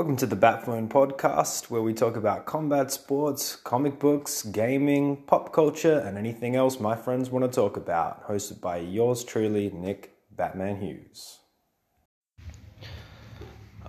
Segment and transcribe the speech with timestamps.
[0.00, 5.52] Welcome to the Batphone podcast, where we talk about combat sports, comic books, gaming, pop
[5.52, 8.26] culture, and anything else my friends want to talk about.
[8.26, 11.40] Hosted by yours truly, Nick Batman Hughes.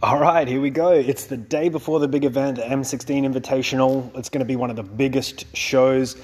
[0.04, 0.91] All right, here we go.
[0.91, 4.14] It's the day before the big event, the M16 Invitational.
[4.18, 6.18] It's going to be one of the biggest shows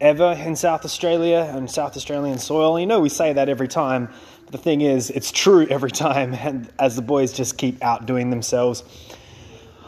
[0.00, 2.78] ever in South Australia and South Australian soil.
[2.78, 4.08] You know, we say that every time.
[4.44, 8.30] But the thing is, it's true every time, and as the boys just keep outdoing
[8.30, 8.84] themselves.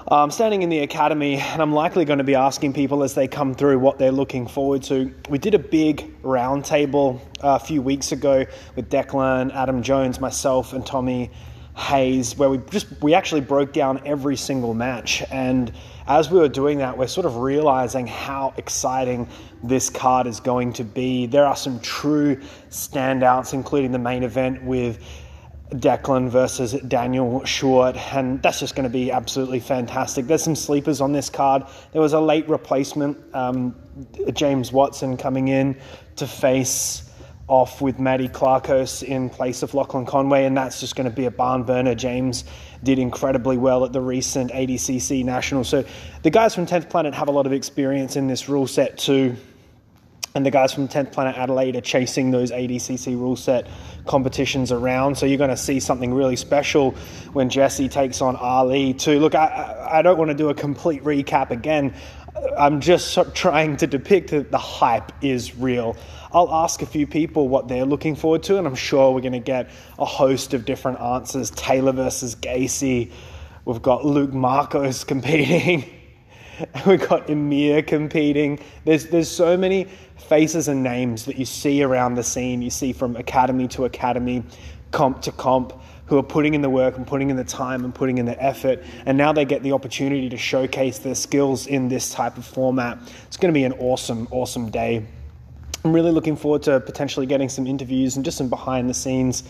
[0.06, 3.26] I'm standing in the academy and I'm likely going to be asking people as they
[3.26, 5.14] come through what they're looking forward to.
[5.30, 8.44] We did a big roundtable uh, a few weeks ago
[8.76, 11.30] with Declan, Adam Jones, myself, and Tommy
[11.76, 15.22] Hayes, where we just we actually broke down every single match.
[15.30, 15.72] And
[16.06, 19.26] as we were doing that, we're sort of realizing how exciting
[19.62, 21.24] this card is going to be.
[21.24, 22.36] There are some true
[22.68, 25.02] standouts, including the main event with
[25.74, 30.26] Declan versus Daniel Schuardt, and that's just going to be absolutely fantastic.
[30.26, 31.64] There's some sleepers on this card.
[31.92, 33.74] There was a late replacement, um,
[34.32, 35.76] James Watson coming in
[36.16, 37.10] to face
[37.46, 41.26] off with Maddie Clarkos in place of Lachlan Conway, and that's just going to be
[41.26, 41.94] a barn burner.
[41.94, 42.44] James
[42.82, 45.64] did incredibly well at the recent ADCC National.
[45.64, 45.84] So
[46.22, 49.36] the guys from 10th Planet have a lot of experience in this rule set too
[50.36, 53.68] and the guys from 10th Planet Adelaide are chasing those ADCC rule set
[54.04, 55.16] competitions around.
[55.16, 56.90] So you're going to see something really special
[57.34, 59.20] when Jesse takes on Ali too.
[59.20, 61.94] Look, I, I don't want to do a complete recap again.
[62.58, 65.96] I'm just trying to depict that the hype is real.
[66.32, 69.34] I'll ask a few people what they're looking forward to, and I'm sure we're going
[69.34, 69.70] to get
[70.00, 71.52] a host of different answers.
[71.52, 73.12] Taylor versus Gacy.
[73.64, 75.88] We've got Luke Marcos competing.
[76.86, 78.60] We've got Emir competing.
[78.84, 79.84] There's there's so many
[80.16, 82.62] faces and names that you see around the scene.
[82.62, 84.44] You see from academy to academy,
[84.90, 85.72] comp to comp,
[86.06, 88.40] who are putting in the work and putting in the time and putting in the
[88.42, 88.82] effort.
[89.06, 92.98] And now they get the opportunity to showcase their skills in this type of format.
[93.26, 95.04] It's going to be an awesome, awesome day.
[95.84, 99.44] I'm really looking forward to potentially getting some interviews and just some behind the scenes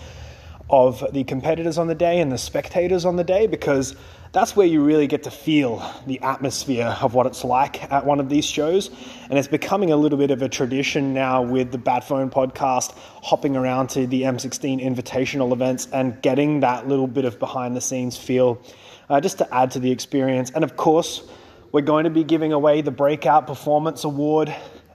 [0.70, 3.94] of the competitors on the day and the spectators on the day because
[4.34, 8.18] that's where you really get to feel the atmosphere of what it's like at one
[8.18, 8.90] of these shows.
[9.30, 13.56] And it's becoming a little bit of a tradition now with the Batphone podcast, hopping
[13.56, 18.16] around to the M16 invitational events and getting that little bit of behind the scenes
[18.16, 18.60] feel
[19.08, 20.50] uh, just to add to the experience.
[20.50, 21.22] And of course,
[21.70, 24.52] we're going to be giving away the Breakout Performance Award.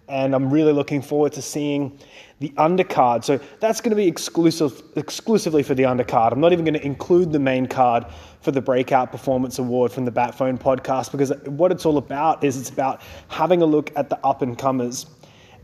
[0.10, 1.98] And I'm really looking forward to seeing
[2.40, 3.24] the undercard.
[3.24, 6.32] So that's going to be exclusive, exclusively for the undercard.
[6.32, 8.06] I'm not even going to include the main card
[8.42, 12.58] for the Breakout Performance Award from the Batphone podcast because what it's all about is
[12.58, 15.06] it's about having a look at the up and comers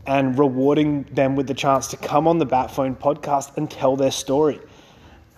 [0.06, 4.10] and rewarding them with the chance to come on the Batphone podcast and tell their
[4.10, 4.60] story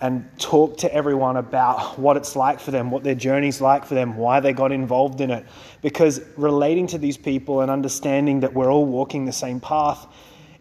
[0.01, 3.95] and talk to everyone about what it's like for them, what their journey's like for
[3.95, 5.45] them, why they got involved in it.
[5.81, 10.07] Because relating to these people and understanding that we're all walking the same path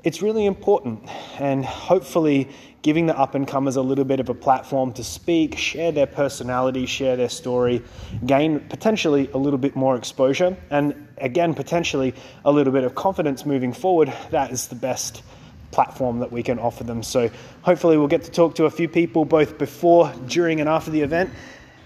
[0.05, 1.09] it's really important.
[1.39, 2.49] And hopefully,
[2.83, 6.07] giving the up and comers a little bit of a platform to speak, share their
[6.07, 7.83] personality, share their story,
[8.25, 13.45] gain potentially a little bit more exposure, and again, potentially a little bit of confidence
[13.45, 14.13] moving forward.
[14.31, 15.23] That is the best
[15.71, 17.03] platform that we can offer them.
[17.03, 17.31] So,
[17.63, 21.03] hopefully, we'll get to talk to a few people both before, during, and after the
[21.03, 21.31] event.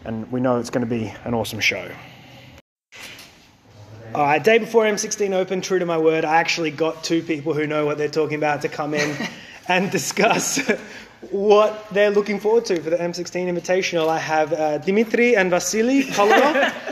[0.05, 1.91] And we know it's going to be an awesome show.
[4.15, 7.55] All right, day before M16 Open, true to my word, I actually got two people
[7.55, 9.17] who know what they're talking about to come in
[9.69, 10.59] and discuss
[11.31, 14.09] what they're looking forward to for the M16 Invitational.
[14.09, 16.73] I have uh, Dimitri and Vasily Kolarov.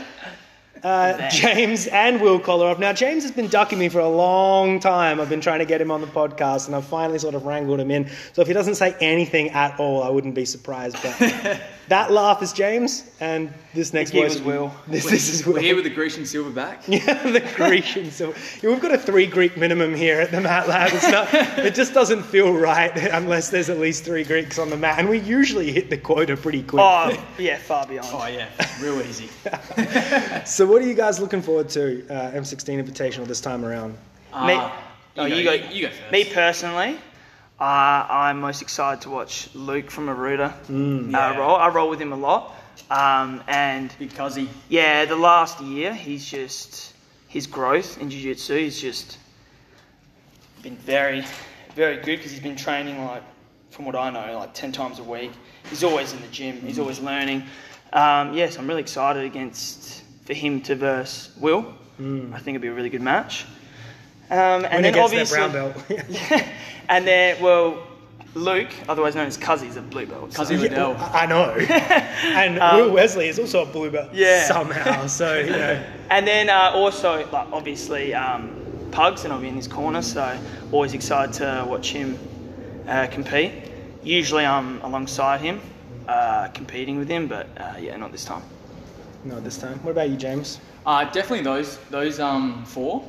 [0.83, 2.79] Uh, James and Will Kolarov.
[2.79, 5.21] Now, James has been ducking me for a long time.
[5.21, 7.79] I've been trying to get him on the podcast, and I've finally sort of wrangled
[7.79, 8.09] him in.
[8.33, 10.97] So if he doesn't say anything at all, I wouldn't be surprised.
[11.03, 14.73] But that laugh is James, and this next voice is Will.
[14.87, 15.53] This, this is Will.
[15.53, 16.79] We're here with the Grecian silverback.
[16.87, 18.37] Yeah, the Grecian silver.
[18.61, 20.91] Yeah, we've got a three Greek minimum here at the Mat Lab.
[20.93, 24.77] It's not, it just doesn't feel right unless there's at least three Greeks on the
[24.77, 26.81] mat, and we usually hit the quota pretty quick.
[26.81, 28.09] Oh, yeah, far beyond.
[28.11, 28.49] Oh, yeah,
[28.81, 29.29] real easy.
[30.45, 33.97] so, what are you guys looking forward to uh, M16 Invitational this time around?
[34.33, 34.71] Uh, Me- you, oh,
[35.15, 36.11] go, you go- You go first.
[36.11, 36.95] Me personally,
[37.59, 37.63] uh,
[38.09, 41.07] I'm most excited to watch Luke from Aruda Mm.
[41.07, 41.37] uh, Yeah.
[41.37, 41.55] roll.
[41.55, 42.55] I roll with him a lot.
[42.89, 46.93] Um, and because he, yeah, the last year, he's just,
[47.27, 49.17] his growth in Jiu Jitsu is just
[50.61, 51.23] been very,
[51.75, 53.23] very good because he's been training like,
[53.71, 55.31] from what I know, like 10 times a week.
[55.69, 57.43] He's always in the gym, he's always learning.
[57.93, 61.73] Um, yes, I'm really excited against, for him to verse Will.
[61.99, 63.45] I think it'd be a really good match.
[64.31, 66.43] Um, and When then he gets that obviously, brown belt.
[66.89, 67.83] and then, well,
[68.33, 70.33] Luke, otherwise known as Cuzzy, is a blue belt.
[70.33, 70.95] so- Cuzzy Liddell.
[70.97, 71.51] I know.
[71.59, 74.45] and Um, Will Wesley is also a blue belt Yeah.
[74.45, 75.05] somehow.
[75.07, 75.83] So, you know.
[76.09, 78.55] And then uh, also, like obviously, um,
[78.91, 80.37] Pugs, and I'll be in his corner, so
[80.71, 82.17] always excited to watch him
[82.87, 83.51] uh, compete.
[84.03, 85.61] Usually I'm alongside him,
[86.07, 88.41] uh, competing with him, but uh, yeah, not this time.
[89.23, 89.77] Not this time.
[89.83, 90.59] What about you, James?
[90.85, 93.03] Uh, definitely those those um four.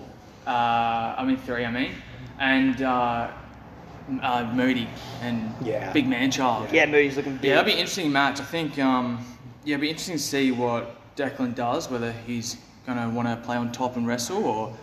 [0.46, 1.64] Uh, I mean three.
[1.64, 1.92] I mean,
[2.38, 3.30] and uh,
[4.20, 4.88] uh, Moody
[5.22, 5.92] and Yeah.
[5.92, 6.70] Big Man Child.
[6.72, 7.44] Yeah, Moody's looking big.
[7.44, 8.40] Yeah, that'd be an interesting match.
[8.40, 8.78] I think.
[8.78, 9.24] Um,
[9.64, 11.88] yeah, it'd be interesting to see what Declan does.
[11.88, 12.56] Whether he's
[12.86, 14.76] gonna want to play on top and wrestle, or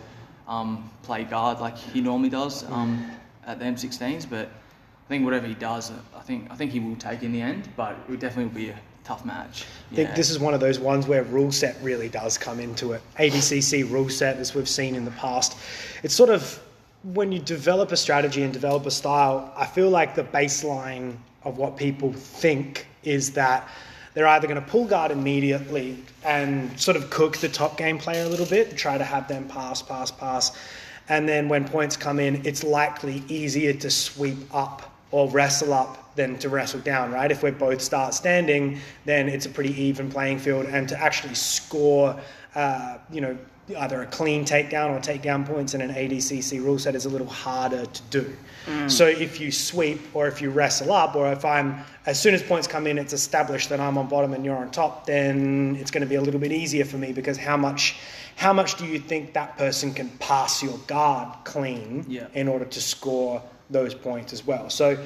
[0.48, 3.08] um, play guard like he normally does um,
[3.46, 4.28] at the M16s.
[4.28, 7.40] But I think whatever he does, I think I think he will take in the
[7.40, 7.68] end.
[7.76, 9.64] But it would definitely be a tough match.
[9.92, 10.14] I think Yeah.
[10.14, 13.02] this is one of those ones where rule set really does come into it.
[13.18, 15.56] ADCC rule set, as we've seen in the past,
[16.02, 16.60] it's sort of
[17.02, 19.52] when you develop a strategy and develop a style.
[19.56, 21.14] I feel like the baseline
[21.44, 23.66] of what people think is that
[24.12, 28.24] they're either going to pull guard immediately and sort of cook the top game player
[28.24, 30.52] a little bit, try to have them pass, pass, pass,
[31.08, 35.99] and then when points come in, it's likely easier to sweep up or wrestle up
[36.16, 37.30] than to wrestle down, right?
[37.30, 41.34] If we both start standing, then it's a pretty even playing field, and to actually
[41.34, 42.18] score,
[42.54, 43.36] uh, you know,
[43.78, 47.28] either a clean takedown or takedown points in an ADCC rule set is a little
[47.28, 48.34] harder to do.
[48.88, 51.76] So if you sweep or if you wrestle up, or if I'm
[52.06, 54.70] as soon as points come in, it's established that I'm on bottom and you're on
[54.72, 57.96] top, then it's going to be a little bit easier for me because how much,
[58.36, 62.26] how much do you think that person can pass your guard clean Yeah.
[62.34, 63.40] in order to score
[63.70, 64.68] those points as well?
[64.68, 64.98] So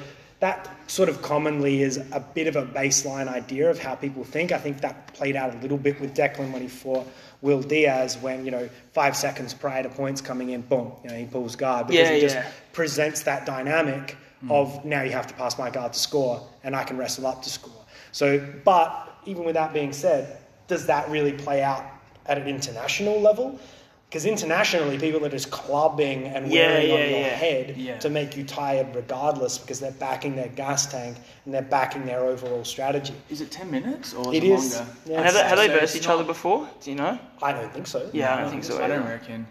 [0.45, 4.51] that sort of commonly is a bit of a baseline idea of how people think.
[4.51, 7.07] I think that played out a little bit with Declan when he fought
[7.41, 11.15] Will Diaz when, you know, five seconds prior to points coming in, boom, you know,
[11.15, 12.51] he pulls guard because Yeah, he just yeah.
[12.73, 14.51] presents that dynamic hmm.
[14.51, 17.41] of now you have to pass my guard to score and I can wrestle up
[17.41, 17.83] to score.
[18.11, 20.37] So, but even with that being said,
[20.67, 21.83] does that really play out
[22.27, 23.59] at an international level?
[24.09, 27.27] Because internationally, people are just clubbing and Yeah, wearing on your yeah.
[27.29, 27.97] head Yeah.
[27.99, 32.21] to make you tired regardless because they're backing their gas tank and they're backing their
[32.21, 33.13] overall strategy.
[33.29, 34.75] Is it ten minutes or It is it is.
[34.77, 34.91] longer?
[35.05, 36.69] Yeah, And have they, have they versed it's each other before?
[36.81, 37.19] Do you know?
[37.41, 38.09] I don't think so.
[38.13, 38.81] Yeah, I don't think so.
[38.81, 39.09] I don't either.
[39.09, 39.47] reckon.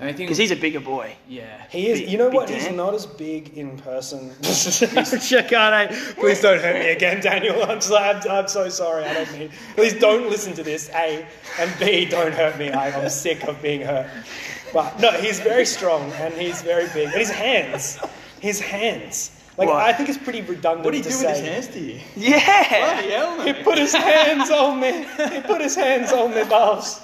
[0.00, 1.16] I think Because he's a bigger boy.
[1.28, 1.64] yeah.
[1.70, 2.00] He is.
[2.00, 2.50] Big- you know big what?
[2.50, 4.32] He's not as big in person.
[4.42, 5.72] Check out.
[5.72, 6.12] eh?
[6.14, 7.64] Please don't hurt me again, Daniel.
[7.64, 9.04] I'm, so, I'm, I'm so sorry.
[9.04, 9.50] I don't mean.
[9.74, 10.88] Please don't listen to this.
[10.90, 11.26] A
[11.58, 12.04] and B.
[12.04, 12.70] Don't hurt me.
[12.70, 14.06] I, I'm sick of being hurt.
[14.72, 17.06] But no, he's very strong and he's very big.
[17.06, 17.98] And his hands,
[18.40, 19.32] his hands.
[19.58, 19.76] Like What?
[19.82, 21.26] I think it's pretty redundant What do you to do say.
[21.26, 22.00] with his hands to you?
[22.16, 22.38] Yeah.
[22.38, 25.04] hell, He put his hands on me.
[25.34, 27.00] He put his hands on me balls.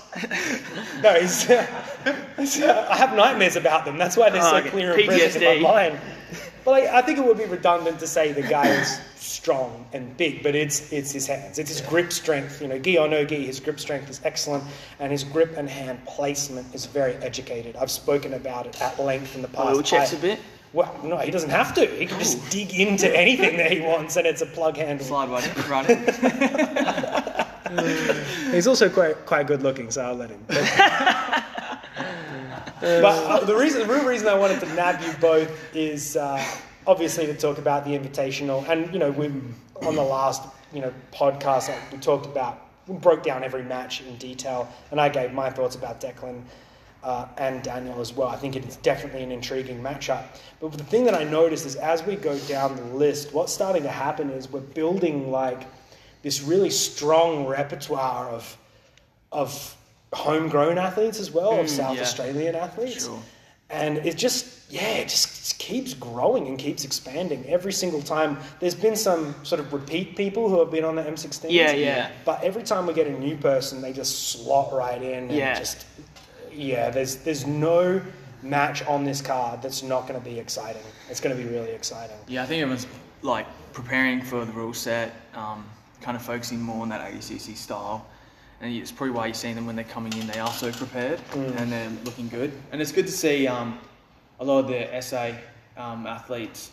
[1.02, 1.50] No, he's.
[1.50, 1.66] Uh,
[2.36, 3.98] he's- uh, I have nightmares about them.
[3.98, 4.70] That's why they're Oh, so okay.
[4.70, 5.62] clear and present in PTSD.
[5.62, 6.00] my mind.
[6.64, 10.16] But like, I think it would be redundant to say the guy is strong and
[10.16, 12.62] big, but it's it's his hands, it's his grip strength.
[12.62, 14.64] You know, gi or no gi, his grip strength is excellent,
[15.00, 17.76] and his grip and hand placement is very educated.
[17.76, 19.74] I've spoken about it at length in the past.
[19.76, 20.40] Oil checks I- a bit.
[20.74, 21.86] Well, no, he doesn't have to.
[21.86, 25.06] He can just dig into anything that he wants, and it's a plug handle.
[25.06, 25.52] Slide one in.
[25.70, 26.04] Right in.
[28.52, 30.44] He's also quite quite good looking, so I'll let him.
[32.80, 36.16] But, but, uh, the reason, the real reason I wanted to nab you both is
[36.16, 36.44] uh,
[36.86, 39.26] obviously to talk about the invitational, and you know, we
[39.86, 44.16] on the last you know podcast we talked about, we broke down every match in
[44.16, 46.42] detail, and I gave my thoughts about Declan.
[47.04, 48.28] Uh, and Daniel as well.
[48.28, 50.24] I think it is definitely an intriguing matchup.
[50.58, 53.82] But the thing that I noticed is as we go down the list, what's starting
[53.82, 55.66] to happen is we're building like
[56.22, 58.56] this really strong repertoire of
[59.32, 59.76] of
[60.14, 62.02] homegrown athletes as well, of South yeah.
[62.02, 63.04] Australian athletes.
[63.04, 63.20] Sure.
[63.68, 68.38] And it just, yeah, it just keeps growing and keeps expanding every single time.
[68.60, 71.46] There's been some sort of repeat people who have been on the M16.
[71.50, 72.10] Yeah, yeah.
[72.24, 75.58] But every time we get a new person, they just slot right in and Yeah.
[75.58, 75.84] just,
[76.54, 78.00] yeah, there's, there's no
[78.42, 80.82] match on this card that's not going to be exciting.
[81.08, 82.16] It's going to be really exciting.
[82.28, 82.86] Yeah, I think everyone's
[83.22, 85.64] like preparing for the rule set, um,
[86.00, 88.06] kind of focusing more on that ADCC style.
[88.60, 91.20] And it's probably why you're seeing them when they're coming in, they are so prepared
[91.34, 92.52] and they're looking good.
[92.72, 93.78] And it's good to see um,
[94.40, 95.32] a lot of the SA
[95.76, 96.70] um, athletes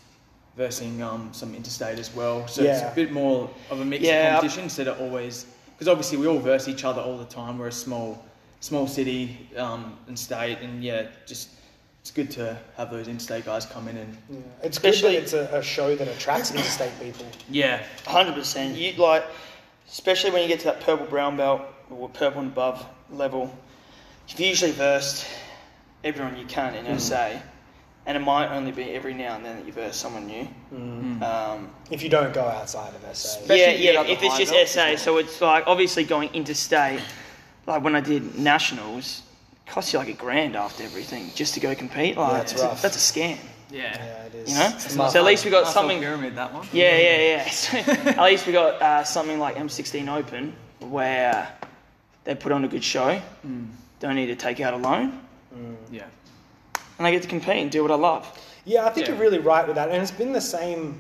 [0.56, 2.48] versing um, some interstate as well.
[2.48, 4.32] So it's a bit more of a mixed Yeah.
[4.34, 7.58] competition instead of always, because obviously we all verse each other all the time.
[7.58, 8.24] We're a small,
[8.62, 11.50] small city um, and state, and yeah, just
[12.02, 14.38] it's good to have those interstate guys come in and Yeah.
[14.64, 17.26] It's Especially- good that it's a, a show that attracts interstate people.
[17.50, 18.76] yeah, Hundred percent.
[18.76, 19.24] You like,
[19.88, 23.54] especially when you get to that purple brown belt or purple and above level.
[24.30, 25.28] If you usually versed
[26.04, 27.32] everyone you can in SA,
[28.08, 30.48] and it might only be every now and then that you verse someone new.
[31.24, 33.40] Um, If you don't go outside of SA.
[33.42, 34.14] Especially yeah, if yeah.
[34.14, 34.98] If it's just belts as SA, well.
[34.98, 37.02] so it's like obviously going interstate.
[37.68, 39.22] Like when I did nationals,
[39.66, 42.18] it costs you like a grand after everything just to go compete.
[42.18, 43.38] Like Yeah, it's that's, a, that's a scam.
[43.70, 43.96] Yeah.
[43.96, 44.50] Yeah, it is.
[44.52, 44.70] You know.
[44.74, 46.00] It's So at least we got Nice little something.
[46.00, 46.68] pyramid that one.
[46.74, 47.50] Yeah, yeah, yeah.
[47.52, 51.48] So at least we got uh, something like M16 Open where
[52.24, 53.22] they put on a good show.
[54.00, 55.20] Don't need to take out a loan,
[55.92, 56.04] Yeah.
[56.98, 58.28] and I get to compete and do what I love.
[58.66, 59.14] Yeah, I think Yeah.
[59.14, 61.00] you're really right with that, and it's been the same,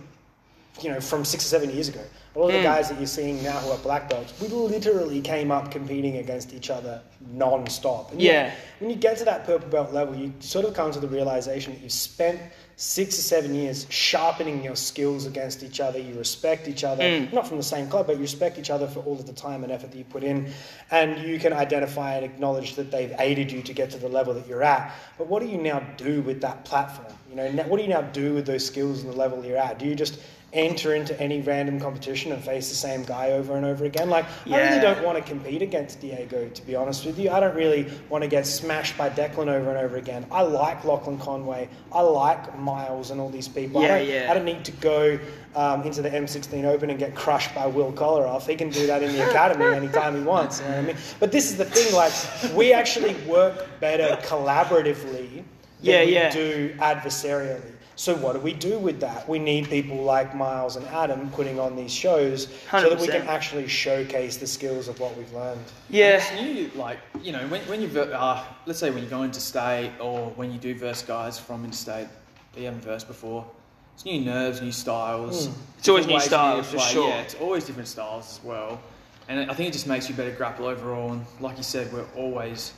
[0.81, 2.01] you know, from six or seven years ago.
[2.33, 2.63] A lot of the Mm.
[2.63, 6.53] guys that you're seeing now who are black belts, we literally came up competing against
[6.53, 7.01] each other
[7.33, 8.11] non-stop.
[8.13, 8.51] And you- Yeah.
[8.79, 11.73] when you get to that purple belt level, you sort of come to the realization
[11.73, 12.39] that you've spent
[12.77, 15.99] six or seven years sharpening your skills against each other.
[15.99, 17.33] You respect each other, Mm.
[17.33, 19.63] not from the same club, but you respect each other for all of the time
[19.63, 20.51] and effort that you put in,
[20.89, 24.33] and you can identify and acknowledge that they've aided you to get to the level
[24.33, 24.91] that you're at.
[25.17, 27.13] But what do you now do with that platform?
[27.29, 29.77] You know, what do you now do with those skills and the level you're at?
[29.77, 30.15] Do you just
[30.53, 34.09] enter into any random competition and face the same guy over and over again?
[34.09, 37.29] Like, I really don't want to compete against Diego, to be honest with you.
[37.29, 40.25] I don't really want to get smashed by Declan over and over again.
[40.31, 41.69] I like Lachlan Conway.
[41.91, 43.81] I like Miles and all these people.
[43.81, 44.27] Yeah, I, don't, yeah.
[44.29, 45.19] I don't need to go
[45.55, 48.47] um, into the M16 Open and get crushed by Will Kolarov.
[48.47, 50.59] He can do that in the academy anytime he wants.
[50.59, 50.97] You know what I mean?
[51.19, 52.13] But this is the thing, like,
[52.55, 55.45] we actually work better collaboratively than
[55.81, 56.29] Yeah, we yeah.
[56.29, 57.71] do adversarially.
[58.01, 59.29] So what do we do with that?
[59.29, 63.27] We need people like Miles and Adam putting on these shows so that we can
[63.27, 65.63] actually showcase the skills of what we've learned.
[65.87, 69.09] Yeah, It's new, like, you know, when, when you, ver- uh, let's say when you
[69.09, 72.07] go into state or when you do verse guys from interstate
[72.53, 73.45] that you haven't versed before,
[73.93, 75.49] it's new nerves, new styles.
[75.77, 77.07] It's always new ways you need to styles, for sure.
[77.09, 78.81] Yeah, it's always different styles as well.
[79.27, 81.11] And I think it just makes you better grapple overall.
[81.11, 82.73] And like you said, we're always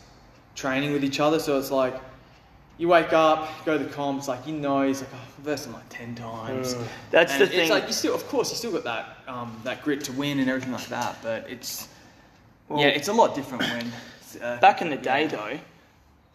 [0.55, 1.39] training with each other.
[1.39, 1.95] So it's like,
[2.77, 5.43] you wake up, go to the comp, it's like, you know, he's like, oh, I've
[5.45, 6.75] versed him like 10 times.
[7.11, 7.69] that's And the it's thing.
[7.69, 10.49] like, you still, of course, you still got that, um, that grit to win and
[10.49, 11.17] everything like that.
[11.21, 11.87] But it's,
[12.69, 13.91] Well- yeah, it's a lot different when.
[14.41, 15.59] Uh, Back in the day, though,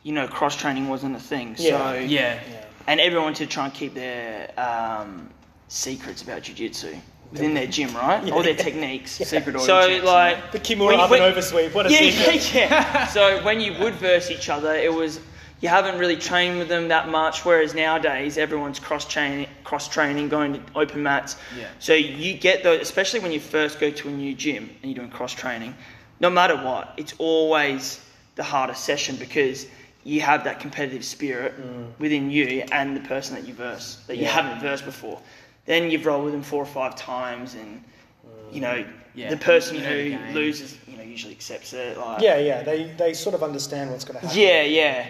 [0.05, 1.57] you know, cross training wasn't a thing.
[1.59, 1.93] Yeah.
[1.93, 2.39] So Yeah.
[2.87, 5.29] and everyone wanted to try and keep their um,
[5.67, 6.95] secrets about jiu-jitsu
[7.33, 8.31] within their gym, right?
[8.33, 9.11] All their techniques.
[9.13, 12.55] Secret So checks, like The Kimura when up and oversweep, what a yeah, secret.
[12.55, 13.07] yeah, yeah.
[13.09, 15.19] so when you would verse each other, it was
[15.61, 17.45] you haven't really trained with them that much.
[17.45, 21.37] Whereas nowadays, everyone's cross training, cross training, going to open mats.
[21.59, 21.67] Yeah.
[21.79, 25.01] So you get those, especially when you first go to a new gym and you're
[25.01, 25.75] doing cross training.
[26.21, 28.05] No matter what, it's always
[28.37, 29.67] the hardest session because
[30.05, 31.87] you have that competitive spirit mm.
[31.99, 35.21] within you and the person that you verse that you haven't versed before.
[35.67, 37.85] Then you've rolled with them four or five times, and
[38.25, 38.55] mm.
[38.55, 41.99] you know Yeah, the person you know the who loses, you know, usually accepts it.
[41.99, 44.41] Like, Yeah, yeah, they, they sort of understand what's going to happen.
[44.41, 45.07] yeah, yeah.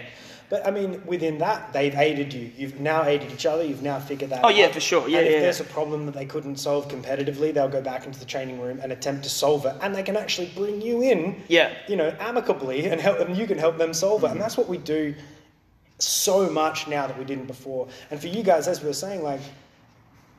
[0.49, 2.51] But I mean, within that, they've aided you.
[2.57, 3.63] You've now aided each other.
[3.63, 4.45] You've now figured that oh, out.
[4.45, 4.57] Oh, out.
[4.57, 5.07] yeah, for sure.
[5.07, 5.39] Yeah, and if yeah.
[5.41, 8.79] there's a problem that they couldn't solve competitively, they'll go back into the training room
[8.81, 9.75] and attempt to solve it.
[9.81, 11.71] And they can actually bring you in, Yeah.
[11.87, 14.31] you know, amicably and help and you can help them solve it.
[14.31, 15.13] And that's what we do
[15.99, 17.87] so much now that we didn't before.
[18.09, 19.41] And for you guys, as we were saying, like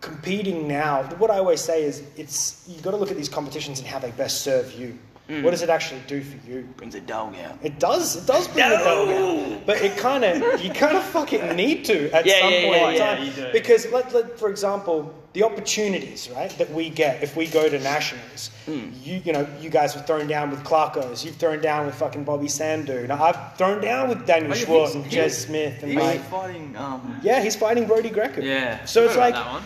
[0.00, 3.78] competing now, what I always say is it's you've got to look at these competitions
[3.78, 4.98] and how they best serve you.
[5.30, 5.42] Mm.
[5.44, 6.62] What does it actually do for you?
[6.76, 7.56] Brings a dog out.
[7.62, 8.16] It does.
[8.16, 9.66] It does bring the dog out.
[9.66, 12.76] But it kind of, you kind of fucking need to at Yeah, some yeah, point
[12.80, 13.24] yeah, in yeah, time.
[13.26, 13.52] you do.
[13.52, 17.78] Because, let, let, for example, the opportunities, right, that we get if we go to
[17.78, 18.50] nationals.
[18.66, 18.90] Hmm.
[19.04, 21.24] You, you know, you guys have thrown down with Clarkos.
[21.24, 23.06] You've thrown down with fucking Bobby Sandu.
[23.06, 26.76] Now, I've thrown down with Daniel Schuardt and Jez Smith and He was like, fighting.
[26.76, 28.40] Um, yeah, he's fighting Brody Greco.
[28.40, 28.84] yeah.
[28.84, 29.62] So it's like that one.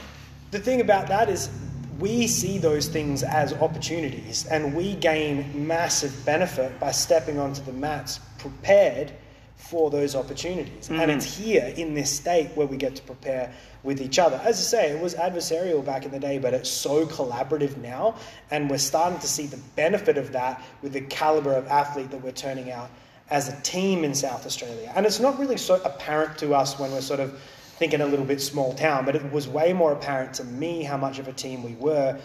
[0.51, 1.49] the thing about that is
[1.99, 7.73] we see those things as opportunities and we gain massive benefit by stepping onto the
[7.73, 9.13] mats prepared
[9.57, 10.89] for those opportunities.
[10.91, 11.11] And mm-hmm.
[11.11, 14.41] it's here in this state where we get to prepare with each other.
[14.45, 18.17] As i say it was adversarial back in the day but it's so collaborative now
[18.51, 22.23] and we're starting to see the benefit of that with the caliber of athlete that
[22.23, 22.91] we're turning out
[23.31, 24.93] as a team in south australia.
[24.95, 27.41] And it's not really so apparent to us when we're sort of
[27.85, 30.97] thinking a little bit small town, but it was way more apparent to me how
[30.97, 32.19] much of a team we were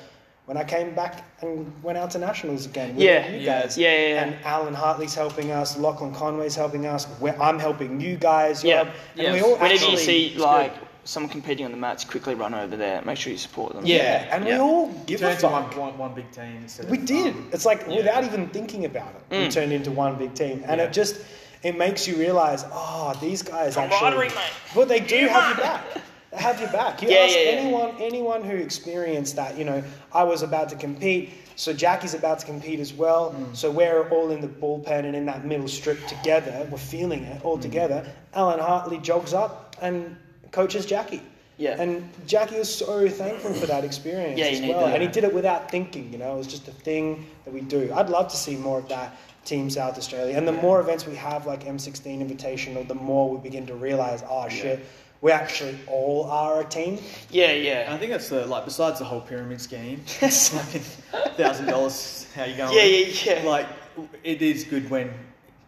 [0.45, 2.95] when I came back and went out to nationals again.
[2.95, 3.77] with Yeah, you guys.
[3.77, 4.23] Yeah, yeah, yeah.
[4.23, 7.07] And Alan Hartley's helping us, Lachlan Conway's helping us.
[7.19, 8.63] We're, I'm helping you guys.
[8.63, 8.83] Yeah.
[8.83, 9.33] you're- and Yeah.
[9.33, 10.73] we all Whenever actually, you see it's like
[11.03, 13.01] someone competing on the mats, quickly run over there.
[13.01, 13.85] Make sure you support them.
[13.85, 15.77] yeah, and we all give a Turned into one, fuck.
[15.77, 17.35] one, one big team We of, did.
[17.35, 17.97] um, It's like yeah.
[17.97, 19.51] without even thinking about it, we Mm.
[19.51, 20.85] turned into one big team, and Yeah.
[20.87, 21.17] it just
[21.63, 24.27] it makes you realize, oh, these guys actually.
[24.29, 24.33] mate.
[24.75, 25.85] Well, they do have your back.
[26.31, 27.01] They have your back.
[27.01, 27.49] You Yeah, ask yeah, yeah.
[27.51, 29.57] anyone anyone who experienced that.
[29.57, 33.33] You know, I was about to compete, so Jackie's about to compete as well.
[33.33, 33.55] Mm.
[33.55, 36.67] So we're all in the bullpen and in that middle strip together.
[36.71, 37.45] We're feeling it Mm.
[37.45, 38.05] all together.
[38.33, 40.15] Alan Hartley jogs up and
[40.51, 41.21] coaches Jackie.
[41.57, 41.75] Yeah.
[41.81, 44.85] And Jackie was so thankful for that experience Yeah, as well.
[44.85, 44.93] that.
[44.93, 47.59] And he did it without thinking, you know, it was just a thing that we
[47.59, 47.91] do.
[47.93, 49.13] I'd love to see more of that
[49.45, 50.35] Team South Australia.
[50.37, 54.23] And the more events we have like M16 Invitational, the more we begin to realize,
[54.29, 54.85] oh shit,
[55.21, 56.99] we actually all are a team.
[57.29, 57.87] Yeah, yeah.
[57.93, 60.81] I think that's the like besides the whole pyramid scheme, fucking
[61.35, 62.27] thousand dollars.
[62.35, 62.73] How you going?
[62.75, 63.49] Yeah, yeah, yeah.
[63.49, 63.67] Like
[64.23, 65.11] it is good when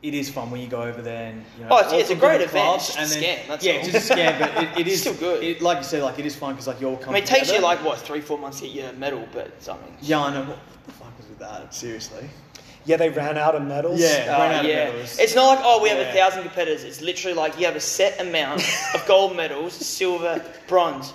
[0.03, 1.69] it is fun when you go over there and you know.
[1.71, 3.71] Oh, it's- it's a great different event, clubs it's and just a scam, that's yeah,
[3.73, 3.79] all.
[3.79, 5.43] it's just a scam, but it, it is Still good.
[5.43, 7.09] It, like you said, like it is fun because like you all come.
[7.09, 9.61] I mean, it takes you like what three, four months to get your medal, but
[9.61, 9.93] something.
[10.01, 10.45] Yeah, I know.
[10.45, 11.73] What the fuck was with that?
[11.73, 12.29] Seriously.
[12.85, 13.99] Yeah, they ran out of medals.
[13.99, 14.31] Yeah.
[14.31, 15.17] Run Uh, out of yeah, medals.
[15.19, 16.83] it's not like oh we have a thousand competitors.
[16.83, 18.63] It's literally like you have a set amount
[18.95, 21.13] of gold medals, silver, bronze.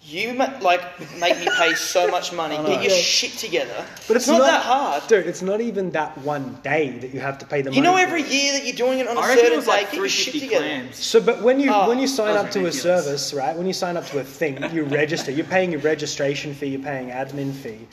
[0.00, 0.80] You like
[1.18, 2.56] make me pay so much money.
[2.56, 2.80] Get know.
[2.80, 3.84] your shit together.
[4.06, 5.02] But it's, not, that hard.
[5.06, 7.76] Dude, it's not even that one day that you have to pay the money.
[7.76, 8.02] You money.
[8.04, 8.16] know, for.
[8.16, 9.90] every year that you're doing it on a I reckon it certain was day, like
[9.90, 10.92] get your shit 350 together.
[10.94, 13.54] So, but when you Oh, when you sign that up to a service, right?
[13.54, 15.30] When you sign up to a thing, you register.
[15.30, 16.68] You're paying your registration fee.
[16.68, 17.86] You're paying admin fee.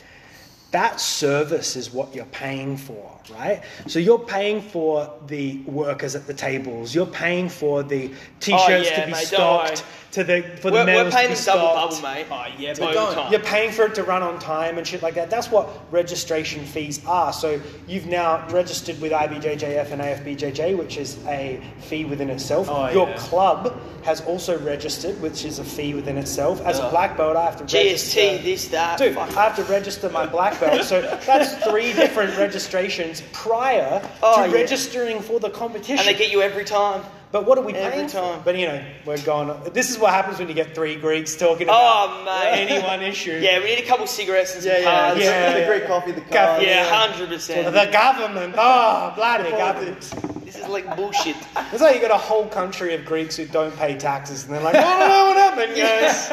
[0.76, 3.62] That service is what you're paying for, right?
[3.86, 6.94] So you're paying for the workers at the tables.
[6.94, 10.84] You're paying for the t-shirts Oh, yeah, to be stocked, to the for We're, the
[10.86, 12.02] medals we're paying to be them double stocked.
[12.02, 12.26] bubble, mate.
[12.30, 15.02] Oh, yeah, It's but don't- You're paying for it to run on time and shit
[15.02, 15.28] like that.
[15.28, 17.32] That's what registration fees are.
[17.34, 22.68] So you've now registered with IBJJF and AFBJJ, which is a fee within itself.
[22.70, 23.16] Oh, Your yeah.
[23.18, 26.60] club has also registered, which is a fee within itself.
[26.64, 28.20] As a black belt, I have to register.
[28.20, 28.96] GST, this, that.
[28.98, 29.36] Dude, fuck.
[29.36, 30.84] I have to register my black belt.
[30.84, 34.54] So that's three different registrations prior Oh, to yeah.
[34.54, 35.98] registering for the competition.
[35.98, 37.02] and they get you every time.
[37.36, 38.14] But what are we every paying for?
[38.14, 38.40] time.
[38.46, 39.52] But you know, we're going.
[39.74, 42.66] This is what happens when you get three Greeks talking oh, about Oh, mate.
[42.70, 43.38] any one issue.
[43.42, 45.20] Yeah, we need a couple cigarettes and some Yeah, yeah, cards.
[45.20, 45.60] yeah.
[45.60, 46.34] The Greek coffee, the Coffee.
[46.34, 46.64] cards.
[46.64, 47.74] Yeah, hundred percent.
[47.74, 48.54] The government.
[48.56, 50.00] Oh, bloody government.
[50.46, 51.36] This is like bullshit.
[51.72, 54.62] It's like you got a whole country of Greeks who don't pay taxes, and they're
[54.62, 56.28] like, I don't know what happened, guys.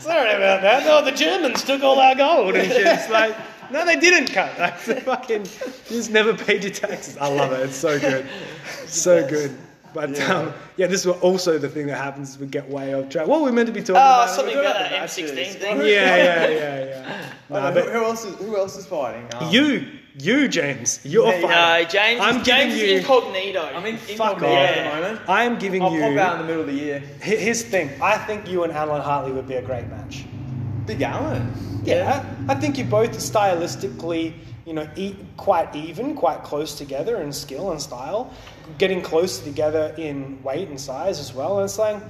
[0.00, 0.84] Sorry about that.
[0.84, 2.70] No, the Germans took all our gold and.
[2.70, 3.34] It's like,
[3.72, 4.56] no, they didn't cut.
[4.60, 5.50] Like, fucking you
[5.88, 7.16] just never paid your taxes.
[7.16, 7.60] I love it.
[7.62, 8.28] It's so good.
[8.86, 9.56] So good.
[9.96, 10.32] But yeah.
[10.34, 13.26] Um, yeah, this is also the thing that happens is we get way off track.
[13.26, 14.30] What were we meant to be talking Oh, about?
[14.30, 15.76] something don't about that the M16 thing.
[15.80, 17.30] Yeah, yeah, yeah, yeah.
[17.50, 19.26] Oh, Nah, who, but who else is who else is fighting?
[19.34, 19.86] Um, you,
[20.18, 21.88] you, James, you're Yeah, No.
[21.88, 22.20] James.
[22.20, 23.62] I'm James giving is incognito.
[23.74, 24.68] I'm in Fuck incognito off.
[24.68, 25.28] at the moment.
[25.28, 26.00] I am giving I'll you.
[26.02, 27.02] pop out in the middle of the year.
[27.24, 27.90] Hi- Here's the thing.
[28.02, 30.24] I think you and Alan Hartley would be a great match.
[30.86, 31.52] Big Allen.
[31.84, 34.34] Yeah, I think you both stylistically,
[34.66, 38.32] you know, e- quite even, quite close together in skill and style,
[38.78, 41.58] getting close together in weight and size as well.
[41.58, 42.02] And it's like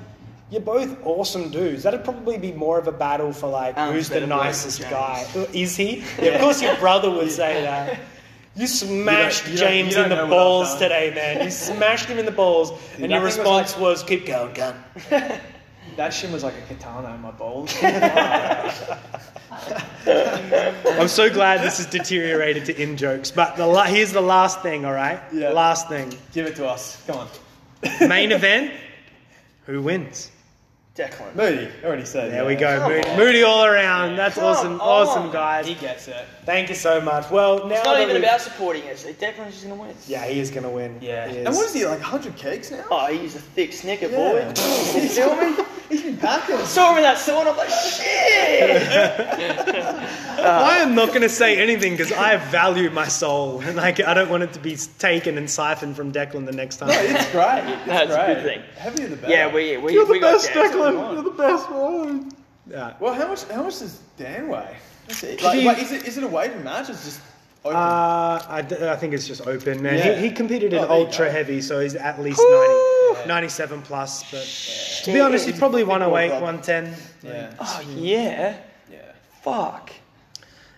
[0.50, 1.82] you're both awesome dudes.
[1.82, 4.46] That'd probably be more of a battle for like Alan's who's the better bloke than
[4.46, 5.26] nicest guy.
[5.52, 6.02] Is he?
[6.20, 8.00] Yeah, of course, your brother would say that.
[8.54, 11.44] You smashed you James you don't in the balls today, man.
[11.44, 14.74] You smashed him in the balls, and your it was response was, "Keep going, gun."
[15.96, 17.74] That shit was like a katana in my balls.
[20.06, 23.30] I'm so glad this has deteriorated to in jokes.
[23.30, 25.20] But the la- here's the last thing, all right?
[25.32, 25.50] Yeah.
[25.50, 26.12] Last thing.
[26.32, 27.02] Give it to us.
[27.06, 27.28] Come on.
[28.08, 28.72] Main event.
[29.66, 30.30] Who wins?
[30.96, 31.34] Declan.
[31.34, 32.32] Moody, already said.
[32.32, 32.46] There yeah.
[32.48, 32.78] we go.
[32.78, 33.16] Come Moody, on.
[33.18, 34.16] Moody all around.
[34.16, 34.72] That's Come awesome.
[34.74, 34.80] on.
[34.80, 35.66] Awesome, guys.
[35.66, 36.16] He gets it.
[36.44, 37.30] Thank you so much.
[37.30, 39.04] Well, now It's not that even we've- about supporting us.
[39.04, 39.94] Declan's just gonna win.
[40.06, 40.96] Yeah, he is going to win.
[41.00, 41.28] Yeah.
[41.28, 42.00] He And what is he like?
[42.00, 42.84] 100 cakes now?
[42.90, 44.16] Oh, he's a thick snicker, Yeah.
[44.16, 44.52] boy.
[45.00, 45.64] You feel me?
[45.88, 46.58] He's been packing.
[46.66, 47.50] Saw him in that sauna.
[47.52, 48.82] I'm like, shit.
[50.40, 53.60] I am not going to say anything because I value my soul.
[53.60, 56.76] and Like, I don't want it to be taken and siphoned from Declan the next
[56.78, 56.88] time.
[56.88, 57.64] No, it's great.
[57.64, 58.34] It's That's a great.
[58.34, 58.62] good thing.
[58.76, 59.32] Heavier the better.
[59.32, 60.85] yeah, we we You're the we got best, Declan.
[60.92, 61.12] Declan.
[61.14, 62.32] You're the best one.
[62.70, 62.94] Yeah.
[63.00, 63.44] Well, how much?
[63.44, 64.76] How much does Dan weigh?
[65.06, 65.42] That's it.
[65.42, 66.88] Like, he- wait, is it is it a weighted match?
[66.88, 67.20] Or is just
[67.64, 67.76] open?
[67.76, 69.98] Uh, I, d- I think it's just open, man.
[69.98, 70.14] Yeah.
[70.16, 71.32] He, he competed in Oh, there you ultra go.
[71.32, 73.12] heavy, so he's at least Woo!
[73.14, 74.22] 90, 97 plus.
[74.30, 76.94] But to be honest, he's probably 108, 110.
[77.22, 77.54] yeah.
[77.60, 78.56] Oh yeah.
[78.90, 78.98] Yeah.
[79.42, 79.90] Fuck.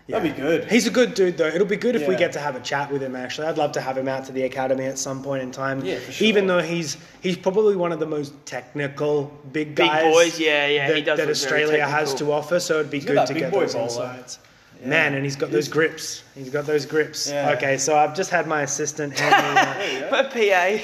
[0.09, 0.69] That'd be good.
[0.71, 1.47] He's a good dude, though.
[1.47, 3.15] It'll be good if we get to have a chat with him.
[3.15, 5.85] Actually, I'd love to have him out to the academy at some point in time.
[5.85, 6.27] Yeah, for sure.
[6.27, 10.11] Even though he's he's probably one of the most technical big Big guys.
[10.13, 12.59] boys, yeah, yeah, That, he does that Australia has to offer.
[12.59, 13.85] So it'd be got good to get boy those bowler.
[14.15, 14.39] insights.
[14.83, 16.23] Man, and he's got those grips.
[16.35, 17.29] He's got those grips.
[17.29, 17.51] Yeah.
[17.51, 20.03] Okay, so I've just had my assistant hand me.
[20.03, 20.77] uh, But PA.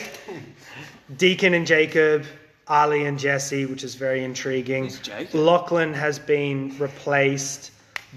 [1.17, 2.25] Deacon and Jacob,
[2.67, 4.91] Ali and Jesse, which is very intriguing.
[5.33, 7.71] Lachlan has been replaced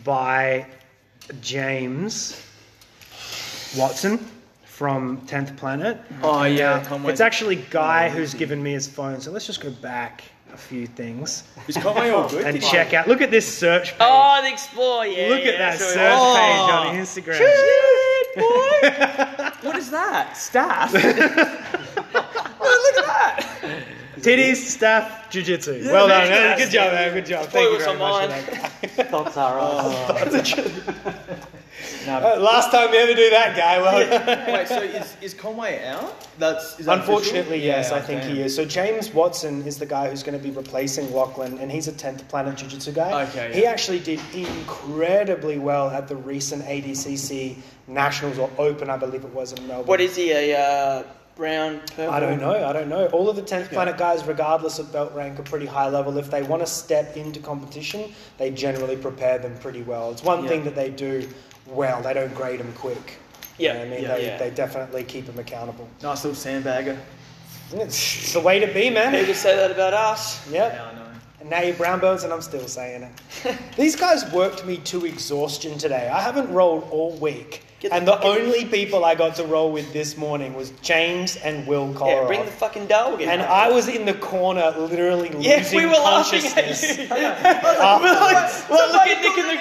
[0.05, 0.67] by
[1.41, 2.43] James
[3.77, 4.19] Watson
[4.65, 6.01] from 10th Planet.
[6.23, 6.79] Oh yeah.
[6.79, 7.13] Now, Conway.
[7.13, 10.87] it's actually Guy who's given me his phone, so let's just go back a few
[10.87, 12.47] things Is Conway all good?
[12.47, 13.07] and check out.
[13.07, 13.99] Look at this search page.
[14.01, 15.29] Oh, the Explore, yeah.
[15.29, 16.35] Look yeah, at that so- search Oh.
[16.39, 17.01] page on oh.
[17.01, 17.39] Instagram.
[17.39, 19.51] Shit, boy.
[19.69, 20.37] what is that?
[20.37, 20.93] Staff.
[24.21, 25.85] Titties, staff, jiu-jitsu.
[25.87, 26.59] well done, man.
[26.59, 27.15] Good job, man.
[27.15, 27.47] Good job.
[27.47, 28.91] Thank you what's very on much for mine.
[28.97, 29.11] that.
[29.11, 29.57] Thoughts are
[31.37, 31.45] right.
[32.09, 33.81] Uh, last time we ever do that, guy.
[33.81, 36.27] Well, Wait, so is, is Conway out?
[36.39, 37.59] That's is that Unfortunately, official?
[37.67, 38.35] yes, Yeah, I think damn.
[38.35, 38.57] he is.
[38.57, 41.93] So James Watson is the guy who's going to be replacing Lachlan, and he's a
[41.93, 43.23] 10th Planet Jiu-Jitsu guy.
[43.29, 43.71] Okay, He yeah.
[43.71, 49.53] actually did incredibly well at the recent ADCC Nationals or Open, I believe it was
[49.53, 49.87] in Melbourne.
[49.87, 50.33] What is he?
[50.33, 51.03] A uh,
[51.39, 52.11] brown, purple?
[52.11, 52.67] I don't know.
[52.69, 53.07] I don't know.
[53.07, 56.19] All of the 10th Planet guys, regardless of belt rank, are pretty high level.
[56.19, 60.11] If they want to step into competition, they generally prepare them pretty well.
[60.11, 60.49] It's one Yeah.
[60.51, 61.27] thing that they do
[61.67, 62.03] well.
[62.03, 63.15] They don't grade them quick.
[63.57, 64.37] You Yeah, know what I mean, yeah, they, yeah.
[64.37, 65.89] they definitely keep them accountable.
[66.03, 66.99] Nice little sandbagger.
[67.73, 69.13] It's, it's the way to be, man.
[69.13, 70.47] People say that about us.
[70.51, 70.73] Yep.
[70.73, 71.05] Yeah, I know.
[71.41, 73.03] And now you're brown belts, and I'm still saying
[73.45, 73.59] it.
[73.77, 76.09] These guys worked me to exhaustion today.
[76.09, 77.63] I haven't rolled all week.
[77.81, 80.71] Get the and the fucking- only people I got to roll with this morning was
[80.83, 82.23] James and Will Kolarov.
[82.23, 83.29] Yeah, bring the fucking dog in.
[83.29, 86.99] and I was in the corner, literally yeah, losing we were laughing consciousness.
[86.99, 87.07] at you.
[87.79, 89.55] Uh, we're like, well, look at Nick in the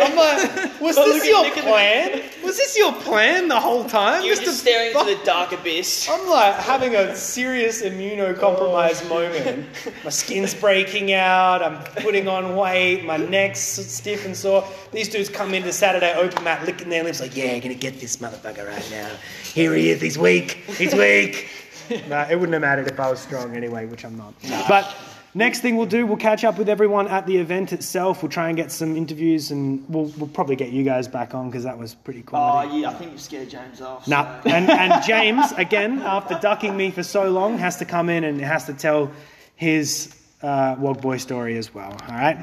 [0.00, 2.22] I'm like, was Well, this at your Nick in the- plan?
[2.44, 4.22] Was this your plan the whole time?
[4.22, 4.44] You were Mr.
[4.44, 6.08] just staring Fuck- into the dark abyss.
[6.10, 9.66] I'm like having a serious immunocompromised moment.
[10.04, 11.62] My skin's breaking out.
[11.62, 13.04] I'm putting on weight.
[13.04, 14.64] My neck's stiff and sore.
[14.92, 18.16] These dudes come into Saturday open mat, licking their lips, like, "Yeah, gonna get this
[18.18, 19.10] motherfucker right now.
[19.54, 20.00] Here he is.
[20.00, 20.52] He's weak.
[20.76, 21.48] He's weak."
[22.08, 24.34] nah, it wouldn't have mattered if I was strong anyway, which I'm not.
[24.68, 24.94] But.
[25.34, 28.22] Next thing we'll do, we'll catch up with everyone at the event itself.
[28.22, 31.48] We'll try and get some interviews, and we'll, we'll probably get you guys back on
[31.48, 32.38] because that was pretty cool.
[32.38, 34.06] Oh, yeah, I think you scared James off.
[34.06, 34.42] Nah.
[34.42, 38.24] so- And, and James, again, after ducking me for so long, has to come in
[38.24, 39.10] and has to tell
[39.56, 41.92] his uh, Wog Boy story as well.
[42.08, 42.36] All right?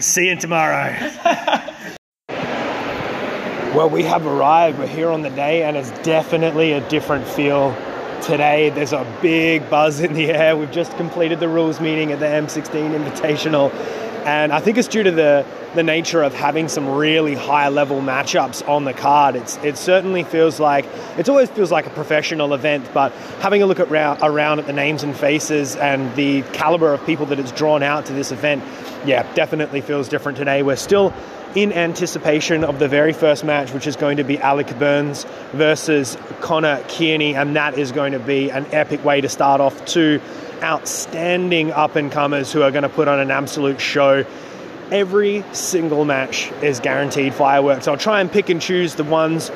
[0.00, 0.94] See you tomorrow.
[3.74, 4.78] well, we have arrived.
[4.78, 7.74] We're here on the day, and it's definitely a different feel
[8.22, 8.70] today.
[8.70, 10.56] There's a big buzz in the air.
[10.56, 13.72] We've just completed the rules meeting at the M16 Invitational.
[14.26, 18.00] And I think it's due to the, the nature of having some really high level
[18.00, 19.36] matchups on the card.
[19.36, 20.84] It's, it certainly feels like,
[21.16, 24.66] it always feels like a professional event, but having a look at round, around at
[24.66, 28.32] the names and faces and the caliber of people that it's drawn out to this
[28.32, 28.64] event,
[29.04, 30.64] yeah, definitely feels different today.
[30.64, 31.14] We're still
[31.56, 36.18] in anticipation of the very first match, which is going to be Alec Burns versus
[36.42, 40.20] Connor Kearney, and that is going to be an epic way to start off two
[40.62, 44.26] outstanding up and comers who are going to put on an absolute show.
[44.92, 47.88] Every single match is guaranteed fireworks.
[47.88, 49.50] I'll try and pick and choose the ones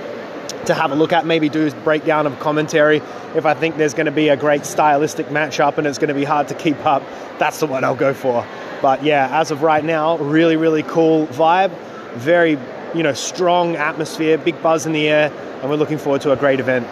[0.67, 3.03] to have a look at, maybe do a breakdown of commentary.
[3.35, 6.15] If I think there's going to be a great stylistic matchup and it's going to
[6.15, 7.03] be hard to keep up,
[7.39, 8.47] that's the one I'll go for.
[8.81, 11.73] But yeah, as of right now, really, really cool vibe,
[12.15, 12.59] very,
[12.95, 16.37] you know, strong atmosphere, big buzz in the air, and we're looking forward to a
[16.37, 16.87] great event.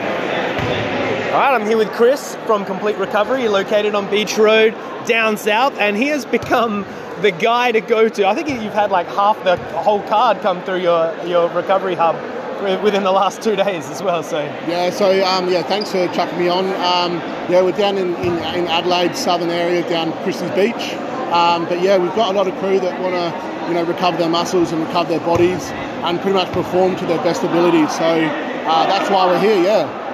[0.00, 4.74] All right, I'm here with Chris from Complete Recovery, located on Beach Road
[5.06, 6.84] down south, and he has become
[7.22, 8.26] the guy to go to.
[8.26, 12.16] I think you've had like half the whole card come through your, your recovery hub
[12.82, 14.22] within the last two days as well.
[14.22, 16.66] So Yeah, so um, yeah, thanks for chucking me on.
[16.66, 17.18] Um,
[17.50, 20.94] yeah, we're down in, in, in Adelaide, southern area, down Christie's Beach.
[21.32, 24.16] Um, but yeah, we've got a lot of crew that want to, you know, recover
[24.16, 27.86] their muscles and recover their bodies and pretty much perform to their best ability.
[27.88, 29.62] So uh, that's why we're here.
[29.62, 30.04] Yeah.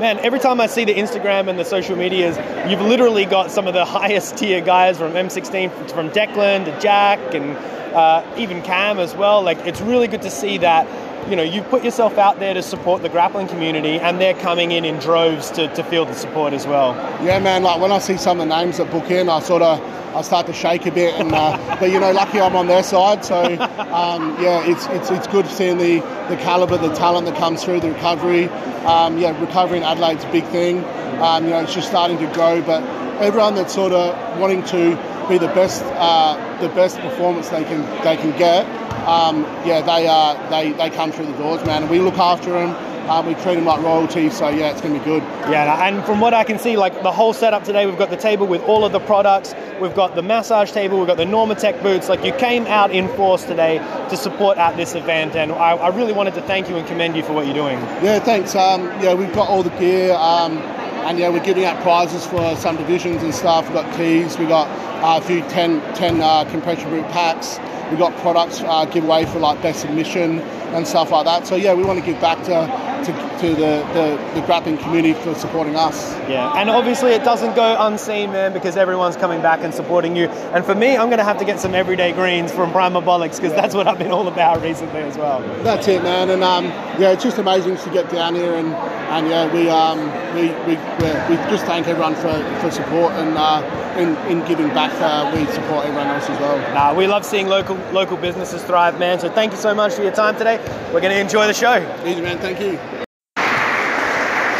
[0.00, 2.36] Man, every time I see the Instagram and the social medias,
[2.70, 7.34] you've literally got some of the highest tier guys from M16, from Declan to Jack,
[7.34, 7.56] and
[7.94, 9.42] uh, even Cam as well.
[9.42, 10.86] Like, it's really good to see that.
[11.28, 14.70] You know, you've put yourself out there to support the grappling community, and they're coming
[14.72, 16.94] in in droves to, to feel the support as well.
[17.24, 17.62] Yeah, man.
[17.62, 19.80] Like when I see some of the names that book in, I sort of
[20.14, 21.14] I start to shake a bit.
[21.14, 23.24] And uh, but you know, lucky I'm on their side.
[23.24, 27.62] So um, yeah, it's it's it's good seeing the the caliber, the talent that comes
[27.62, 28.48] through the recovery.
[28.86, 30.84] Um, yeah, recovery in Adelaide's a big thing.
[31.20, 32.82] Um, you know, it's just starting to grow, but
[33.20, 34.96] everyone that's sort of wanting to
[35.28, 38.66] be the best uh, the best performance they can they can get.
[39.06, 42.50] Um, yeah, they uh, they they come through the doors, man, and we look after
[42.50, 42.74] them.
[43.08, 45.22] Um, we treat them like royalty, so yeah, it's going to be good.
[45.50, 48.18] Yeah, and from what I can see, like the whole setup today, we've got the
[48.18, 51.82] table with all of the products, we've got the massage table, we've got the Normatec
[51.82, 52.10] boots.
[52.10, 53.78] Like you came out in force today
[54.10, 57.16] to support at this event, and I, I really wanted to thank you and commend
[57.16, 57.78] you for what you're doing.
[58.04, 58.54] Yeah, thanks.
[58.54, 60.58] Um, yeah, we've got all the gear, um,
[61.06, 63.64] and yeah, we're giving out prizes for some divisions and stuff.
[63.66, 64.68] We've got keys, we've got
[65.02, 67.58] uh, a few 10, 10 uh, compression boot packs.
[67.90, 70.40] We've got products uh, giveaway for like best submission
[70.74, 71.46] and stuff like that.
[71.46, 75.14] So yeah, we want to give back to to, to the, the, the grappling community
[75.14, 76.12] for supporting us.
[76.28, 80.26] Yeah, and obviously it doesn't go unseen, man, because everyone's coming back and supporting you.
[80.26, 83.52] And for me, I'm going to have to get some everyday greens from Primabolics because
[83.52, 85.40] that's what I've been all about recently as well.
[85.62, 86.30] That's it, man.
[86.30, 86.66] And um,
[87.00, 89.98] yeah, it's just amazing to get down here and, and yeah, we um,
[90.34, 93.62] we, we, we just thank everyone for, for support and uh,
[93.96, 96.58] in, in giving back, uh, we support everyone else as well.
[96.74, 99.20] Nah, we love seeing local local businesses thrive, man.
[99.20, 100.58] So thank you so much for your time today.
[100.92, 101.76] We're going to enjoy the show.
[102.04, 102.38] Easy, man.
[102.38, 102.78] Thank you.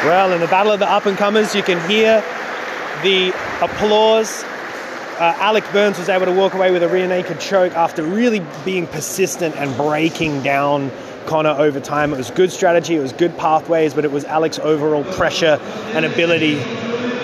[0.06, 2.22] Well, in the battle of the up and comers, you can hear
[3.02, 4.44] the applause.
[5.18, 8.40] Uh, Alec Burns was able to walk away with a rear naked choke after really
[8.64, 10.92] being persistent and breaking down
[11.26, 12.12] Connor over time.
[12.12, 15.58] It was good strategy, it was good pathways, but it was Alec's overall pressure
[15.94, 16.54] and ability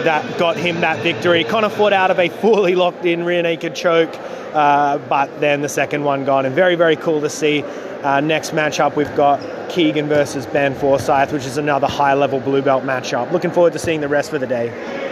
[0.05, 1.45] that got him that victory.
[1.45, 4.15] Connor fought out of a fully locked in rear naked choke,
[4.53, 6.45] uh, but then the second one gone.
[6.45, 6.53] him.
[6.53, 7.63] Very, very cool to see.
[8.03, 12.61] Uh, next matchup, we've got Keegan versus Ben Forsyth, which is another high level blue
[12.61, 13.33] belt matchup.
[13.33, 15.04] Looking forward to seeing the rest for the day.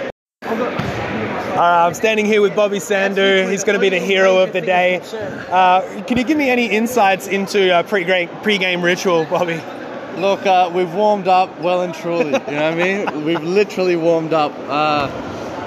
[1.53, 3.47] Uh, I'm standing here with Bobby Sandu.
[3.51, 5.01] He's going to be the hero of the day.
[5.51, 9.61] Uh, can you give me any insights into uh, pre-game, pre-game ritual, Bobby?
[10.17, 12.25] Look, uh, we've warmed up well and truly.
[12.25, 13.25] You know what I mean?
[13.27, 14.53] We've literally warmed up.
[14.61, 15.09] Uh,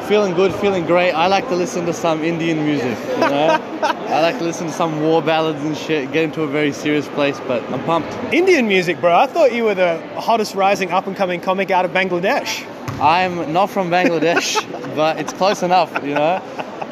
[0.07, 1.11] feeling good, feeling great.
[1.11, 2.97] I like to listen to some Indian music.
[3.09, 6.11] You know, I like to listen to some war ballads and shit.
[6.11, 8.11] Get into a very serious place, but I'm pumped.
[8.33, 9.15] Indian music, bro.
[9.15, 12.65] I thought you were the hottest rising up and coming comic out of Bangladesh.
[13.01, 14.61] I'm not from Bangladesh,
[14.95, 15.93] but it's close enough.
[16.03, 16.41] You know.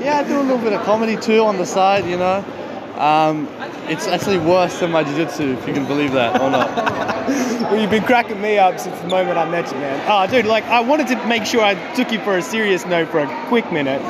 [0.01, 2.05] Yeah, I do a little bit of comedy too on the side.
[2.05, 2.45] You know.
[2.97, 3.47] Um,
[3.89, 6.75] it's actually worse than my jiu-jitsu, if you can believe that or not.
[7.63, 10.05] well, you've been cracking me up since the moment I met you, man.
[10.07, 13.09] Oh, dude, like, I wanted to make sure I took you for a serious note
[13.09, 14.01] for a quick minute.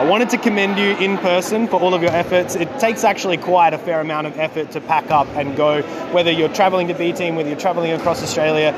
[0.00, 2.54] I wanted to commend you in person for all of your efforts.
[2.54, 5.82] It takes actually quite a fair amount of effort to pack up and go,
[6.14, 8.72] whether you're traveling to B Team, whether you're traveling across Australia.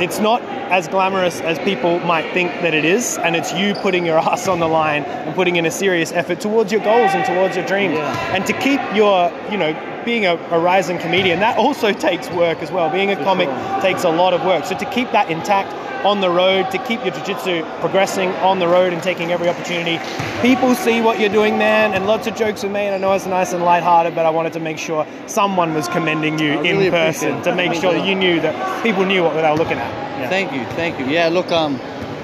[0.00, 4.06] It's not as glamorous as people might think that it is, and it's you putting
[4.06, 7.24] your ass on the line and putting in a serious effort towards your goals and
[7.24, 7.94] towards your dreams.
[7.94, 8.36] Yeah.
[8.36, 9.72] And to keep your, you know,
[10.04, 12.90] being a, a rising comedian, that also takes work as well.
[12.90, 13.48] Being a comic
[13.82, 14.64] takes a lot of work.
[14.64, 15.72] So to keep that intact
[16.04, 19.98] on the road, to keep your jiu-jitsu progressing on the road and taking every opportunity,
[20.40, 22.94] people see what you're doing, man, and lots of jokes were made.
[22.94, 26.38] I know it's nice and lighthearted, but I wanted to make sure someone was commending
[26.38, 29.34] you I in really person to make sure that you knew that people knew what
[29.34, 30.20] they were looking at.
[30.20, 30.28] Yeah.
[30.28, 31.06] Thank you, thank you.
[31.06, 31.78] Yeah, look, um,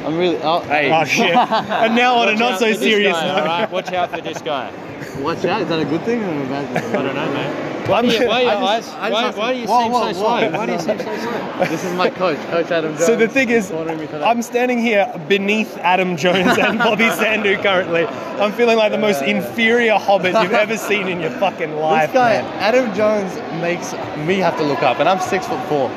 [0.06, 0.38] I'm really.
[0.40, 0.90] Oh, hey.
[0.92, 1.34] Oh shit!
[1.36, 3.40] and now on a not so serious guy, note.
[3.40, 3.70] all right?
[3.70, 4.72] Watch out for this guy.
[5.20, 5.62] Watch out.
[5.62, 6.94] Is that a good thing or a bad thing?
[6.96, 7.72] I don't know, man.
[7.86, 8.84] Well, I'm- Why, are your I eyes?
[8.86, 10.12] just- I just why, have to- why do you Whoa, seem whoa, so whoa.
[10.12, 10.50] slow?
[10.58, 11.64] Why do you seem so slow?
[11.66, 13.06] This is my coach, Coach Adam Jones.
[13.06, 14.24] So the thing is, Ordering me today.
[14.24, 18.06] I'm standing here beneath Adam Jones and Bobby Sandu currently.
[18.40, 22.08] I'm feeling like the most inferior hobbit you've ever seen in your fucking life.
[22.10, 22.52] This guy, man.
[22.60, 23.32] Adam Jones,
[23.62, 23.92] makes
[24.26, 25.90] me have to look up, and I'm six foot four.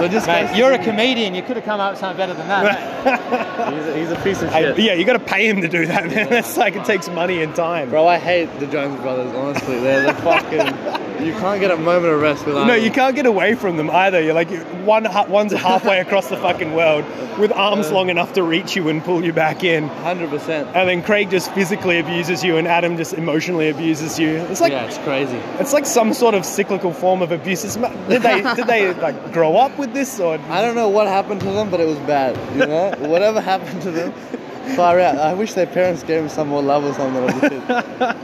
[0.00, 1.34] So just Mate, you're a comedian.
[1.34, 2.90] You could have come up with something better than that.
[3.70, 4.78] He's a, he's a piece of Hey, shit.
[4.78, 6.28] yeah, you got to pay him to do that, man.
[6.30, 7.90] That's like it takes money and time.
[7.90, 9.34] Bro, I hate the Jones brothers.
[9.34, 11.00] Honestly, they're the fucking.
[11.24, 12.66] You can't get a moment of rest without.
[12.66, 12.84] No, them.
[12.84, 14.20] you can't get away from them either.
[14.22, 14.50] You're like
[14.86, 17.04] one one's halfway across the fucking world
[17.38, 17.94] with arms uh.
[17.94, 19.88] long enough to reach you and pull you back in.
[19.88, 20.68] Hundred percent.
[20.74, 24.36] And then Craig just physically abuses you, and Adam just emotionally abuses you.
[24.36, 25.36] It's like Yeah, it's crazy.
[25.58, 27.62] it's like some sort of cyclical form of abuse.
[27.62, 30.38] Did they did they like grow up with this or?
[30.38, 32.36] I don't know what happened to them, but it was bad.
[32.54, 34.12] You know, whatever happened to them,
[34.76, 35.18] far out.
[35.18, 37.24] I wish their parents gave them some more love or something.
[37.24, 37.62] As a kid.